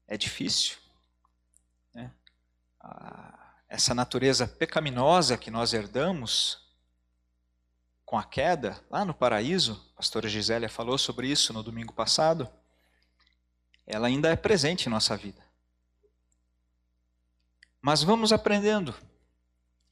É 0.08 0.16
difícil. 0.16 0.78
Essa 3.70 3.94
natureza 3.94 4.46
pecaminosa 4.46 5.38
que 5.38 5.50
nós 5.50 5.72
herdamos 5.72 6.58
com 8.04 8.18
a 8.18 8.24
queda, 8.24 8.84
lá 8.90 9.04
no 9.04 9.14
paraíso, 9.14 9.80
a 9.94 9.98
pastora 9.98 10.28
Gisélia 10.28 10.68
falou 10.68 10.98
sobre 10.98 11.28
isso 11.28 11.52
no 11.54 11.62
domingo 11.62 11.92
passado, 11.92 12.50
ela 13.86 14.08
ainda 14.08 14.28
é 14.28 14.36
presente 14.36 14.86
em 14.86 14.90
nossa 14.90 15.16
vida. 15.16 15.42
Mas 17.80 18.02
vamos 18.02 18.32
aprendendo 18.32 18.94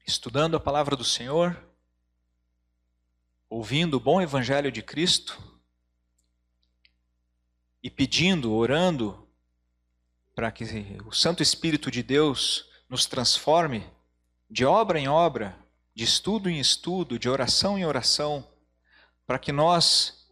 estudando 0.05 0.57
a 0.57 0.59
palavra 0.59 0.95
do 0.95 1.03
Senhor, 1.03 1.57
ouvindo 3.49 3.95
o 3.95 3.99
bom 3.99 4.19
evangelho 4.19 4.71
de 4.71 4.81
Cristo 4.81 5.41
e 7.81 7.89
pedindo, 7.89 8.51
orando 8.51 9.27
para 10.35 10.51
que 10.51 10.63
o 11.05 11.11
Santo 11.11 11.43
Espírito 11.43 11.91
de 11.91 12.01
Deus 12.01 12.68
nos 12.89 13.05
transforme 13.05 13.87
de 14.49 14.65
obra 14.65 14.99
em 14.99 15.07
obra, 15.07 15.55
de 15.93 16.03
estudo 16.03 16.49
em 16.49 16.59
estudo, 16.59 17.19
de 17.19 17.29
oração 17.29 17.77
em 17.77 17.85
oração, 17.85 18.47
para 19.27 19.37
que 19.37 19.51
nós 19.51 20.27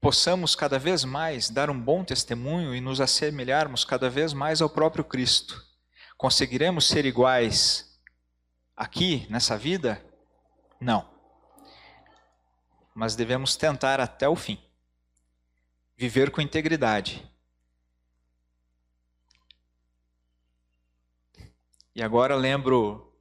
possamos 0.00 0.54
cada 0.54 0.78
vez 0.78 1.04
mais 1.04 1.50
dar 1.50 1.68
um 1.68 1.78
bom 1.78 2.02
testemunho 2.02 2.74
e 2.74 2.80
nos 2.80 3.00
assemelharmos 3.00 3.84
cada 3.84 4.08
vez 4.08 4.32
mais 4.32 4.62
ao 4.62 4.70
próprio 4.70 5.04
Cristo. 5.04 5.62
Conseguiremos 6.16 6.86
ser 6.86 7.04
iguais 7.04 8.00
aqui, 8.74 9.26
nessa 9.28 9.58
vida? 9.58 10.02
Não. 10.80 11.06
Mas 12.94 13.14
devemos 13.14 13.56
tentar 13.56 14.00
até 14.00 14.26
o 14.26 14.34
fim. 14.34 14.58
Viver 15.96 16.30
com 16.30 16.40
integridade. 16.40 17.29
E 21.94 22.02
agora 22.02 22.36
lembro 22.36 23.12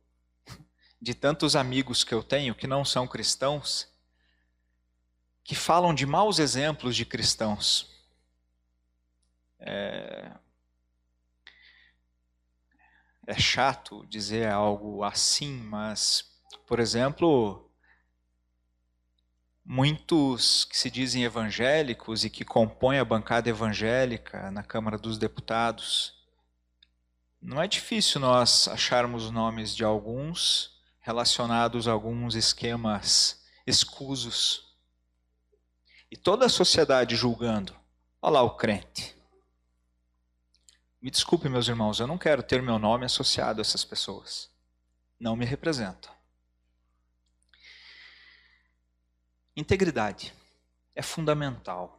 de 1.01 1.13
tantos 1.13 1.55
amigos 1.55 2.03
que 2.03 2.13
eu 2.13 2.21
tenho 2.21 2.53
que 2.53 2.67
não 2.67 2.83
são 2.83 3.07
cristãos, 3.07 3.87
que 5.43 5.55
falam 5.55 5.93
de 5.93 6.05
maus 6.05 6.37
exemplos 6.37 6.95
de 6.95 7.05
cristãos. 7.05 7.89
É, 9.59 10.31
é 13.25 13.39
chato 13.39 14.05
dizer 14.07 14.47
algo 14.49 15.03
assim, 15.03 15.57
mas, 15.63 16.23
por 16.67 16.79
exemplo, 16.79 17.71
muitos 19.65 20.65
que 20.65 20.77
se 20.77 20.91
dizem 20.91 21.23
evangélicos 21.23 22.25
e 22.25 22.29
que 22.29 22.43
compõem 22.43 22.99
a 22.99 23.05
bancada 23.05 23.49
evangélica 23.49 24.51
na 24.51 24.63
Câmara 24.63 24.97
dos 24.97 25.17
Deputados, 25.17 26.18
não 27.41 27.61
é 27.61 27.67
difícil 27.67 28.19
nós 28.19 28.67
acharmos 28.67 29.25
os 29.25 29.31
nomes 29.31 29.75
de 29.75 29.83
alguns 29.83 30.77
relacionados 30.99 31.87
a 31.87 31.91
alguns 31.91 32.35
esquemas 32.35 33.43
escusos. 33.65 34.75
E 36.11 36.17
toda 36.17 36.45
a 36.45 36.49
sociedade 36.49 37.15
julgando. 37.15 37.75
Olha 38.21 38.33
lá 38.33 38.41
o 38.41 38.55
crente. 38.55 39.15
Me 41.01 41.09
desculpe, 41.09 41.47
meus 41.47 41.67
irmãos, 41.67 41.99
eu 41.99 42.07
não 42.07 42.17
quero 42.17 42.43
ter 42.43 42.61
meu 42.61 42.77
nome 42.77 43.05
associado 43.05 43.61
a 43.61 43.63
essas 43.63 43.85
pessoas. 43.85 44.49
Não 45.17 45.35
me 45.35 45.45
representam. 45.45 46.11
Integridade 49.55 50.33
é 50.93 51.01
fundamental 51.01 51.97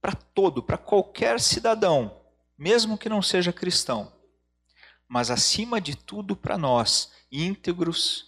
para 0.00 0.12
todo, 0.12 0.62
para 0.62 0.78
qualquer 0.78 1.40
cidadão, 1.40 2.20
mesmo 2.56 2.96
que 2.96 3.08
não 3.08 3.20
seja 3.20 3.52
cristão. 3.52 4.15
Mas 5.08 5.30
acima 5.30 5.80
de 5.80 5.96
tudo, 5.96 6.36
para 6.36 6.58
nós, 6.58 7.12
íntegros, 7.30 8.26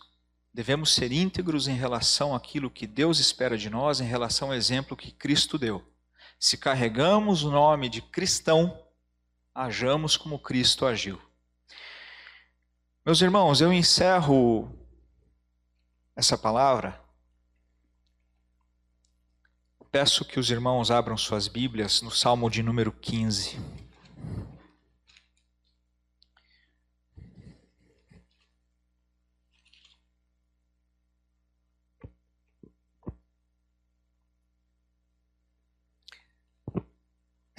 devemos 0.54 0.94
ser 0.94 1.12
íntegros 1.12 1.68
em 1.68 1.74
relação 1.74 2.34
àquilo 2.34 2.70
que 2.70 2.86
Deus 2.86 3.18
espera 3.18 3.58
de 3.58 3.68
nós, 3.68 4.00
em 4.00 4.06
relação 4.06 4.48
ao 4.48 4.54
exemplo 4.54 4.96
que 4.96 5.10
Cristo 5.10 5.58
deu. 5.58 5.84
Se 6.38 6.56
carregamos 6.56 7.42
o 7.42 7.50
nome 7.50 7.88
de 7.88 8.00
cristão, 8.00 8.80
hajamos 9.54 10.16
como 10.16 10.38
Cristo 10.38 10.86
agiu. 10.86 11.20
Meus 13.04 13.20
irmãos, 13.20 13.60
eu 13.60 13.72
encerro 13.72 14.72
essa 16.14 16.36
palavra. 16.36 17.00
Peço 19.90 20.24
que 20.24 20.38
os 20.38 20.50
irmãos 20.50 20.90
abram 20.90 21.16
suas 21.16 21.48
Bíblias 21.48 22.02
no 22.02 22.10
Salmo 22.10 22.50
de 22.50 22.62
número 22.62 22.92
15. 22.92 23.77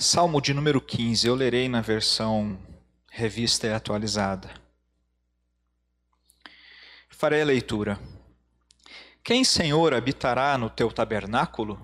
Salmo 0.01 0.39
de 0.39 0.53
número 0.53 0.79
15, 0.79 1.27
eu 1.27 1.35
lerei 1.35 1.67
na 1.67 1.81
versão 1.81 2.57
revista 3.11 3.67
e 3.67 3.73
atualizada. 3.73 4.49
Farei 7.09 7.41
a 7.41 7.45
leitura. 7.45 7.99
Quem, 9.21 9.43
Senhor, 9.43 9.93
habitará 9.93 10.57
no 10.57 10.69
teu 10.69 10.89
tabernáculo? 10.89 11.77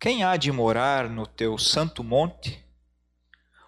Quem 0.00 0.24
há 0.24 0.38
de 0.38 0.50
morar 0.50 1.10
no 1.10 1.26
teu 1.26 1.58
santo 1.58 2.02
monte? 2.02 2.64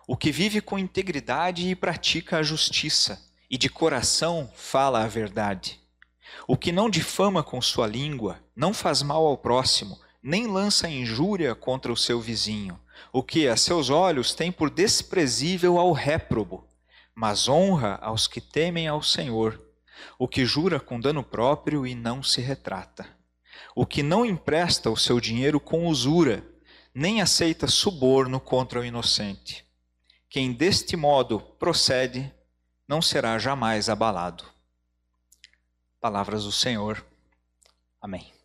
O 0.08 0.16
que 0.16 0.32
vive 0.32 0.62
com 0.62 0.78
integridade 0.78 1.68
e 1.68 1.76
pratica 1.76 2.38
a 2.38 2.42
justiça, 2.42 3.22
e 3.50 3.58
de 3.58 3.68
coração 3.68 4.50
fala 4.56 5.04
a 5.04 5.06
verdade. 5.06 5.78
O 6.48 6.56
que 6.56 6.72
não 6.72 6.88
difama 6.88 7.42
com 7.42 7.60
sua 7.60 7.86
língua, 7.86 8.42
não 8.56 8.72
faz 8.72 9.02
mal 9.02 9.26
ao 9.26 9.36
próximo, 9.36 10.00
nem 10.22 10.46
lança 10.46 10.88
injúria 10.88 11.54
contra 11.54 11.92
o 11.92 11.96
seu 11.96 12.22
vizinho 12.22 12.80
o 13.12 13.22
que 13.22 13.48
a 13.48 13.56
seus 13.56 13.90
olhos 13.90 14.34
tem 14.34 14.50
por 14.52 14.70
desprezível 14.70 15.78
ao 15.78 15.92
réprobo, 15.92 16.66
mas 17.14 17.48
honra 17.48 17.98
aos 18.02 18.26
que 18.26 18.40
temem 18.40 18.88
ao 18.88 19.02
Senhor, 19.02 19.60
o 20.18 20.28
que 20.28 20.44
jura 20.44 20.78
com 20.78 21.00
dano 21.00 21.22
próprio 21.22 21.86
e 21.86 21.94
não 21.94 22.22
se 22.22 22.40
retrata, 22.40 23.06
o 23.74 23.86
que 23.86 24.02
não 24.02 24.24
empresta 24.24 24.90
o 24.90 24.96
seu 24.96 25.20
dinheiro 25.20 25.58
com 25.58 25.86
usura, 25.86 26.46
nem 26.94 27.20
aceita 27.20 27.66
suborno 27.66 28.40
contra 28.40 28.80
o 28.80 28.84
inocente. 28.84 29.64
Quem 30.28 30.52
deste 30.52 30.96
modo 30.96 31.40
procede, 31.40 32.32
não 32.86 33.02
será 33.02 33.38
jamais 33.38 33.88
abalado. 33.88 34.44
Palavras 36.00 36.44
do 36.44 36.52
Senhor. 36.52 37.04
Amém. 38.00 38.35